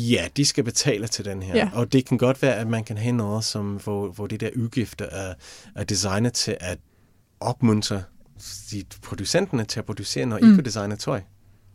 [0.09, 1.57] Ja, de skal betale til den her.
[1.57, 1.71] Ja.
[1.75, 4.51] Og det kan godt være, at man kan have noget, som, hvor, hvor de der
[4.57, 5.35] udgifter er,
[5.77, 6.79] er designet til at
[7.41, 8.03] opmuntre
[8.71, 10.53] de producenterne til at producere noget Mm.
[10.53, 11.21] eco-designet tøj.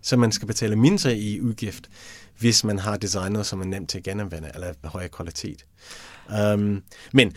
[0.02, 1.90] Så man skal betale mindre i udgift,
[2.40, 5.66] hvis man har designet, som er nemt til at genanvende, eller højere kvalitet.
[6.54, 6.84] Um,
[7.14, 7.34] men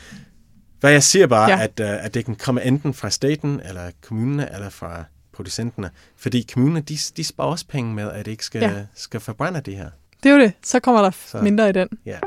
[0.81, 1.63] hvad jeg siger bare, Ja.
[1.63, 5.91] at, uh, at det kan komme enten fra staten, eller kommunerne, eller fra producenterne.
[6.17, 8.85] Fordi kommunerne, de, de sparer også penge med, at det ikke skal, ja.
[8.95, 9.91] skal forbrænde det her.
[10.23, 10.53] Det er jo det.
[10.63, 11.89] Så kommer der Så- mindre i den.
[12.07, 12.19] Ja.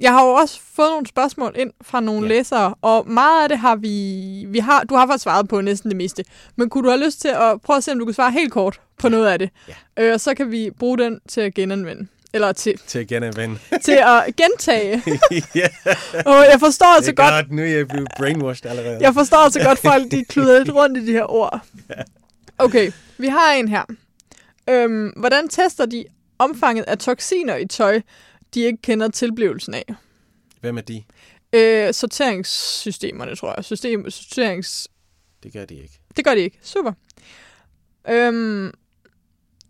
[0.00, 2.28] Jeg har jo også fået nogle spørgsmål ind fra nogle Ja.
[2.28, 4.44] læsere, og meget af det har vi...
[4.48, 6.24] vi har, du har faktisk svaret på næsten det meste.
[6.56, 8.52] Men kunne du have lyst til at prøve at se, om du kan svare helt
[8.52, 9.50] kort på noget af det?
[9.68, 9.74] Ja.
[10.04, 12.06] Øh, og så kan vi bruge den til at genanvende.
[12.34, 13.58] Eller til, Til at genanvende.
[13.84, 15.02] til at gentage.
[15.54, 15.66] ja,
[16.26, 17.50] Og jeg forstår det altså er godt, godt.
[17.52, 18.98] Nu er jeg blevet brainwashed allerede.
[19.00, 21.60] jeg forstår altså godt, folk de kluder lidt rundt i de her ord.
[22.58, 23.82] Okay, vi har en her.
[24.70, 26.04] Øhm, hvordan tester de
[26.38, 28.00] omfanget af toksiner i tøj,
[28.54, 29.94] de ikke kender tilblivelsen af?
[30.60, 31.02] Hvem er de?
[31.52, 33.64] Øh, sorteringssystemerne, tror jeg.
[33.64, 34.88] System, sorterings...
[35.42, 36.00] Det gør de ikke.
[36.16, 36.58] Det gør de ikke.
[36.62, 36.92] Super.
[38.08, 38.70] Øhm,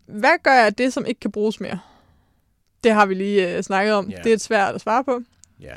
[0.05, 1.79] hvad gør jeg af det, som ikke kan bruges mere?
[2.83, 4.09] Det har vi lige øh, snakket om.
[4.09, 4.17] Ja.
[4.23, 5.21] Det er svært at svare på.
[5.59, 5.75] Ja,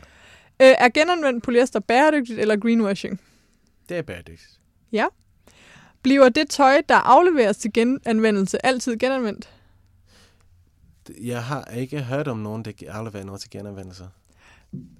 [0.63, 3.21] Øh, er genanvendt polyester bæredygtigt eller greenwashing?
[3.89, 4.61] det er bæredygtigt.
[6.03, 9.51] Bliver det tøj, der afleveres til genanvendelse, altid genanvendt?
[11.21, 14.05] Jeg har ikke hørt om nogen, der afleverer noget til genanvendelse.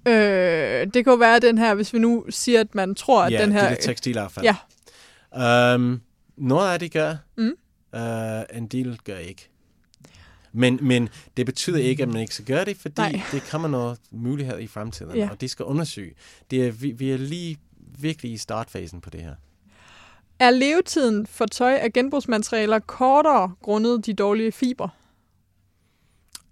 [0.07, 3.31] Øh, det kan jo være den her, hvis vi nu siger, at man tror, at
[3.31, 3.69] ja, den her...
[3.69, 4.45] det er tekstilaffald.
[4.45, 5.75] Ja.
[5.75, 6.01] Um,
[6.37, 7.15] noget af det gør.
[7.37, 7.53] Mm.
[7.93, 9.49] Uh, en del gør ikke.
[10.51, 13.01] Men, men det betyder ikke, at man ikke skal gøre det, fordi.
[13.01, 13.21] Nej.
[13.31, 15.29] det kommer noget mulighed i fremtiden, Ja.
[15.31, 16.13] og det skal undersøge.
[16.51, 17.57] Det er, vi, vi er lige
[17.99, 19.35] virkelig i startfasen på det her.
[20.39, 24.89] Er levetiden for tøj af genbrugsmaterialer kortere grundet de dårlige fiber?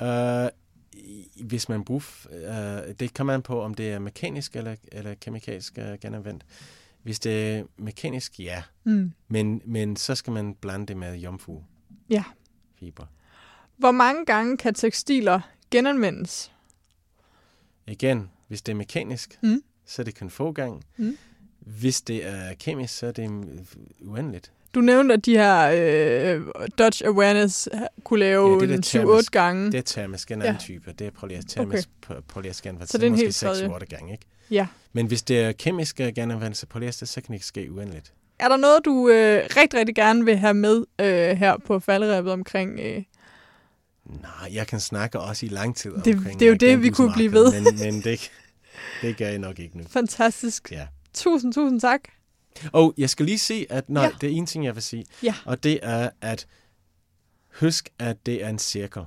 [0.02, 0.48] Uh,
[0.94, 2.28] i- hvis man bruger,
[2.88, 6.44] øh, det kommer an på, om det er mekanisk eller, eller kemikalsk øh, genanvendt.
[7.04, 8.64] Hvis det er mekanisk, ja.
[8.84, 9.12] Mm.
[9.28, 11.62] Men, men så skal man blande det med jomfru
[12.10, 12.24] Ja.
[12.80, 13.06] fiber.
[13.78, 15.40] Hvor mange gange kan tekstiler
[15.72, 16.52] genanvendes?
[17.88, 19.64] Igen, hvis det er mekanisk, Mm.
[19.86, 20.82] så er det kun få gange.
[20.98, 21.18] Mm.
[21.66, 23.30] Hvis det er kemisk, så er det
[24.02, 24.52] uendeligt.
[24.76, 25.72] Du nævnte, at de her
[26.36, 26.42] øh,
[26.78, 27.70] Dutch Awareness
[28.04, 29.32] kunne lave Ja, det er ja, det 7-8 termisk.
[29.32, 29.72] gange.
[29.72, 30.48] Det er termisk, en Ja.
[30.48, 30.94] anden type.
[31.00, 32.22] Det er polyester, termisk okay.
[32.28, 32.78] polyester Mm.
[32.86, 33.68] Så det er en måske helt tredje.
[33.68, 34.26] 6-8 gange, ikke?
[34.52, 34.68] Ja.
[34.94, 38.14] Men hvis det er kemisk genanvendelse polyester, så kan det ikke ske uendeligt.
[38.40, 42.32] Er der noget, du øh, rigtig, rigtig gerne vil have med øh, her på falderæbet
[42.32, 42.80] omkring...
[42.80, 43.04] Øh,
[44.06, 46.84] Nej, jeg kan snakke også i lang tid Det- omkring det er jo øh, det,
[46.84, 47.54] vi kunne blive ved.
[47.64, 48.32] Men, men det,
[49.02, 49.84] det gør jeg nok ikke nu.
[49.90, 50.72] fantastisk.
[50.72, 50.88] Ja.
[51.16, 52.00] Tusind, tusind tak.
[52.74, 54.10] Og jeg skal lige sige, at nej, Ja.
[54.22, 55.06] det er en ting, jeg vil sige.
[55.24, 55.36] Ja.
[55.46, 56.48] Og det er, at
[57.60, 59.02] husk, at det er en cirkel.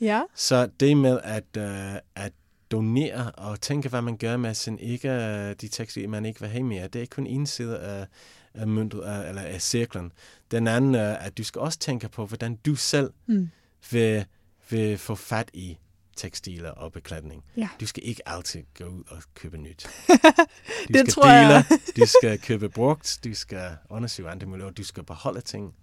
[0.00, 0.22] Ja.
[0.34, 2.32] Så det med at, uh, at
[2.70, 6.48] donere og tænke, hvad man gør med sin ikke, uh, de tekstiler, man ikke vil
[6.48, 8.06] have mere, det er kun en side af,
[8.54, 10.12] af, møntet, uh, eller af cirklen.
[10.50, 13.50] Den anden er, at du skal også tænke på, hvordan du selv Mm.
[13.90, 14.24] vil,
[14.70, 15.78] vil få fat i
[16.20, 17.44] tekstiler og beklædning.
[17.56, 17.68] Ja.
[17.80, 19.86] Du skal ikke altid gå ud og købe nyt.
[20.08, 20.18] Du
[20.88, 21.64] Det skal tror jeg.
[21.70, 25.74] dele, du skal købe brugt, du skal undersøge andre muligheder, du skal beholde ting.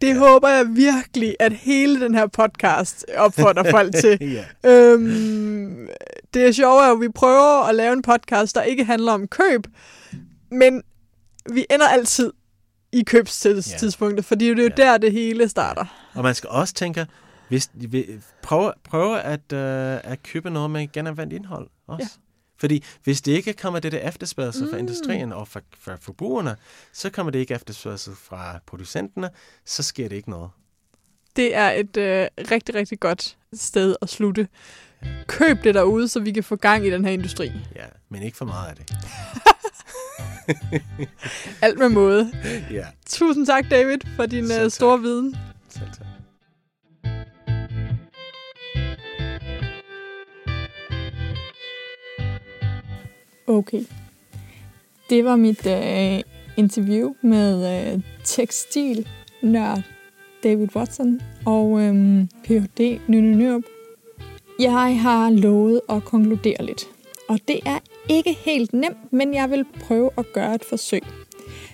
[0.00, 0.18] Det ja.
[0.18, 4.18] håber jeg virkelig, at hele den her podcast opfordrer folk til.
[4.20, 4.70] Ja.
[4.70, 5.88] Øhm,
[6.34, 9.66] det er sjovt, at vi prøver at lave en podcast, der ikke handler om køb,
[10.50, 10.82] men
[11.52, 12.32] vi ender altid
[12.92, 14.82] i købstidspunktet, fordi det er jo Ja.
[14.84, 16.10] der, det hele starter.
[16.14, 17.06] Og man skal også tænke,
[17.52, 22.02] hvis, vi- prøve, prøve at, uh, at købe noget med genanvendt indhold også.
[22.12, 22.18] Ja.
[22.58, 24.78] Fordi hvis det ikke kommer det der efterspørgsel fra Mm.
[24.78, 26.56] industrien og fra, fra forbrugerne,
[26.92, 29.30] så kommer det ikke efterspørgsel fra producenterne,
[29.64, 30.50] så sker det ikke noget.
[31.36, 34.48] Det er et øh, rigtig, rigtig godt sted at slutte.
[35.26, 37.46] Køb det derude, så vi kan få gang i den her industri.
[37.76, 38.94] Ja, men ikke for meget af det.
[41.62, 42.32] Alt med måde.
[42.70, 44.72] Ja, Tusind tak, David, for din Selv øh, tak.
[44.72, 45.36] store viden.
[45.68, 46.06] selv tak.
[53.52, 53.84] Okay.
[55.10, 56.22] Det var mit øh,
[56.56, 59.82] interview med øh, tekstilnørd
[60.44, 63.00] David Watson og øh, Ph.D.
[63.08, 63.62] Nynne Nørup.
[64.58, 66.84] Jeg har lovet at konkludere lidt.
[67.28, 67.78] Og det er
[68.08, 71.02] ikke helt nemt, men jeg vil prøve at gøre et forsøg.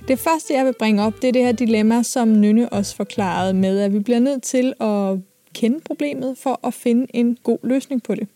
[0.09, 3.55] Det første, jeg vil bringe op, det er det her dilemma, som Nynne også forklarede
[3.55, 5.19] med, at vi bliver nødt til at
[5.55, 8.29] kende problemet for at finde en god løsning på det.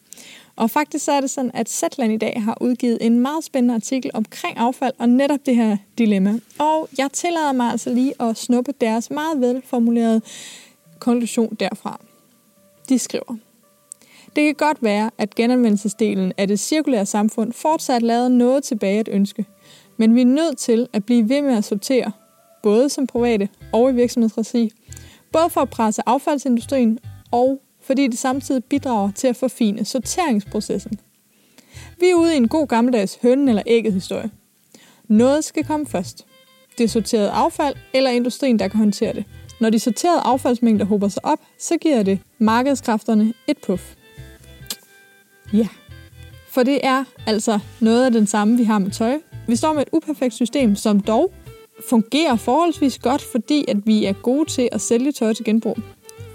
[0.63, 3.75] Og faktisk så er det sådan, at Zetland i dag har udgivet en meget spændende
[3.75, 6.39] artikel omkring affald og netop det her dilemma.
[6.59, 10.21] Og jeg tillader mig altså lige at snuppe deres meget velformulerede
[10.99, 12.01] konklusion derfra.
[12.89, 13.37] De skriver,
[14.37, 19.09] det kan godt være, at genanvendelsesdelen af det cirkulære samfund fortsat lader noget tilbage at
[19.13, 19.47] ønske,
[19.97, 22.13] men vi er nødt til at blive ved med at sortere,
[22.63, 24.71] både som private og i virksomhedsregi,
[25.33, 26.99] både for at presse affaldsindustrien
[27.31, 30.99] og fordi det samtidig bidrager til at forfine sorteringsprocessen.
[32.01, 34.31] Vi er ude i en god gammeldags hønnen eller ægget historie.
[35.09, 36.27] Noget skal komme først.
[36.79, 39.25] Det sorterede affald eller industrien, der kan håndtere det.
[39.61, 43.95] Når de sorterede affaldsmængder hober sig op, så giver det markedskræfterne et puff.
[45.53, 45.69] Ja,
[46.49, 49.19] for det er altså noget af den samme, vi har med tøj.
[49.49, 51.33] Vi står med et uperfekt system, som dog
[51.89, 55.79] fungerer forholdsvis godt, fordi at vi er gode til at sælge tøj til genbrug.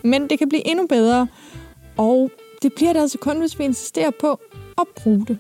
[0.08, 1.28] Men det kan blive endnu bedre,
[1.98, 2.32] og
[2.62, 4.40] det bliver det altså kun, hvis vi insisterer på
[4.78, 5.38] at bruge det.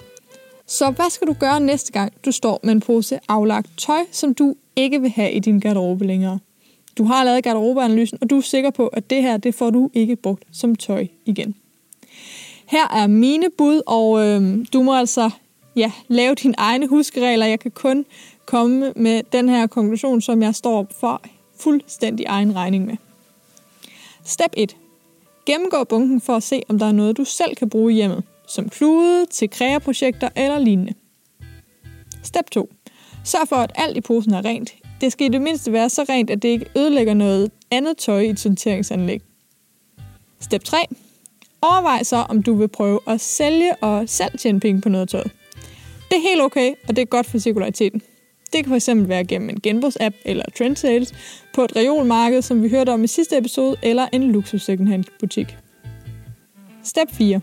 [0.65, 4.33] Så hvad skal du gøre næste gang, du står med en pose aflagt tøj, som
[4.33, 6.39] du ikke vil have i din garderobe længere?
[6.97, 9.89] Du har lavet garderobeanalysen, og du er sikker på, at det her, det får du
[9.93, 11.55] ikke brugt som tøj igen.
[12.65, 15.29] Her er mine bud, og øh, du må altså
[15.75, 17.45] ja, lave dine egne huskeregler.
[17.45, 18.05] Jeg kan kun
[18.45, 21.21] komme med den her konklusion, som jeg står for
[21.59, 22.97] fuldstændig egen regning med.
[24.27, 24.77] Step 1.
[25.45, 28.25] Gennemgå bunken for at se, om der er noget, du selv kan bruge hjemme, hjemmet,
[28.47, 30.93] som klude, til kreaprojekter eller lignende.
[32.23, 32.69] Step 2.
[33.23, 34.73] Sørg for, at alt i posen er rent.
[35.01, 38.19] Det skal i det mindste være så rent, at det ikke ødelægger noget andet tøj
[38.19, 39.21] i et sorteringsanlæg.
[40.39, 40.77] Step 3.
[41.61, 45.23] Overvej så, om du vil prøve at sælge og selv tjene penge på noget tøj.
[46.09, 48.01] Det er helt okay, og det er godt for cirkulariteten.
[48.53, 51.13] Det kan fx være gennem en genbrugsapp eller trendsales
[51.53, 55.57] på et reolmarked, som vi hørte om i sidste episode, eller en luksus secondhand butik.
[56.83, 57.41] Step 4.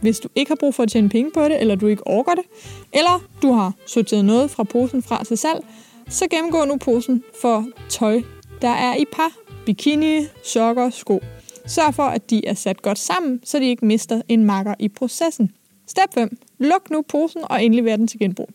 [0.00, 2.34] Hvis du ikke har brug for at tjene penge på det, eller du ikke orker
[2.34, 2.44] det,
[2.92, 5.64] eller du har sorteret noget fra posen fra til salg,
[6.08, 8.22] så gennemgå nu posen for tøj,
[8.62, 9.32] der er i par,
[9.66, 11.20] bikini, sokker, sko.
[11.66, 14.88] Sørg for, at de er sat godt sammen, så de ikke mister en makker i
[14.88, 15.50] processen.
[15.86, 16.38] Step 5.
[16.58, 18.48] Luk nu posen og indlever den til genbrug.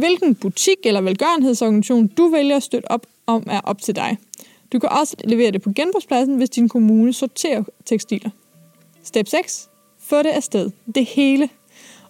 [0.00, 4.18] Hvilken butik eller velgørenhedsorganisation du vælger at støtte op om, er op til dig.
[4.72, 8.30] Du kan også levere det på genbrugspladsen, hvis din kommune sorterer tekstiler.
[9.02, 9.68] Step 6.
[9.98, 10.70] Få det afsted.
[10.94, 11.48] Det hele.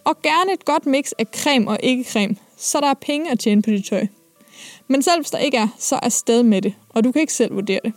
[0.05, 3.39] Og gerne et godt mix af creme og ikke creme, så der er penge at
[3.39, 4.07] tjene på dit tøj.
[4.89, 7.33] Men selv hvis der ikke er, så er sted med det, og du kan ikke
[7.33, 7.93] selv vurdere det.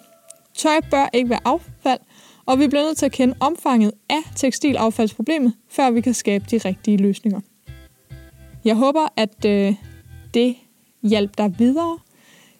[0.58, 2.00] Tøj bør ikke være affald,
[2.46, 6.58] og vi bliver nødt til at kende omfanget af tekstilaffaldsproblemet, før vi kan skabe de
[6.58, 7.40] rigtige løsninger.
[8.66, 9.76] Jeg håber, at øh,
[10.34, 10.56] det
[11.04, 12.00] hjalp dig videre.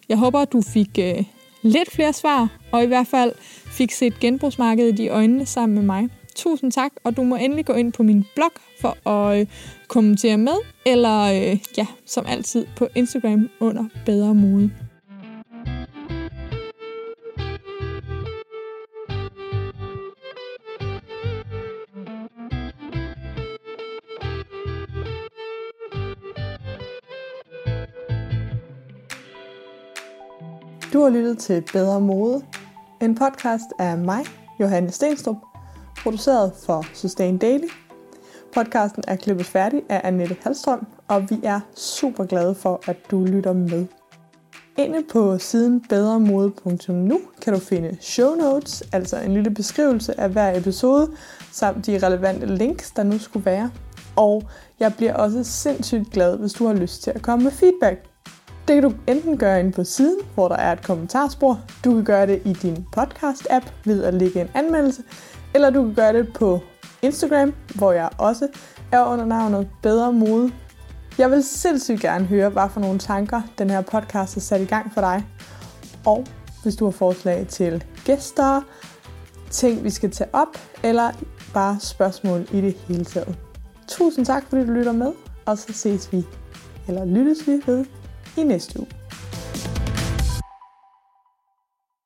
[0.08, 1.24] Jeg håber, at du fik øh,
[1.62, 3.32] lidt flere svar, og i hvert fald
[3.66, 6.08] fik set genbrugsmarkedet i øjnene sammen med mig.
[6.36, 8.50] Tusind tak, og du må endelig gå ind på min blog
[8.80, 9.46] for at øh,
[9.88, 14.70] kommentere med, eller øh, ja, som altid på Instagram under Bedre Mode.
[30.94, 32.42] Du har lyttet til Bedre Mode,
[33.02, 34.24] en podcast af mig,
[34.60, 35.36] Johanne Stenstrup,
[36.02, 37.68] produceret for Sustain Daily.
[38.54, 43.24] Podcasten er klippet færdig af Annette Halstrøm, og vi er super glade for, at du
[43.24, 43.86] lytter med.
[44.78, 50.58] Inde på siden bedremode.nu kan du finde show notes, altså en lille beskrivelse af hver
[50.58, 51.10] episode,
[51.52, 53.70] samt de relevante links, der nu skulle være.
[54.16, 54.42] Og
[54.80, 58.13] jeg bliver også sindssygt glad, hvis du har lyst til at komme med feedback.
[58.68, 61.60] Det kan du enten gøre inde på siden, hvor der er et kommentarspor.
[61.84, 65.02] Du kan gøre det i din podcast-app ved at lægge en anmeldelse.
[65.54, 66.60] Eller du kan gøre det på
[67.02, 68.48] Instagram, hvor jeg også
[68.92, 70.52] er under navnet Bedre Mode.
[71.18, 74.64] Jeg vil sindssygt gerne høre, hvad for nogle tanker den her podcast har sat i
[74.64, 75.26] gang for dig.
[76.06, 76.26] Og
[76.62, 78.60] hvis du har forslag til gæster,
[79.50, 81.10] ting vi skal tage op, eller
[81.54, 83.36] bare spørgsmål i det hele taget.
[83.88, 85.12] Tusind tak, fordi du lytter med,
[85.46, 86.24] og så ses vi,
[86.88, 87.84] eller lyttes vi ved
[88.36, 88.88] i næste uge.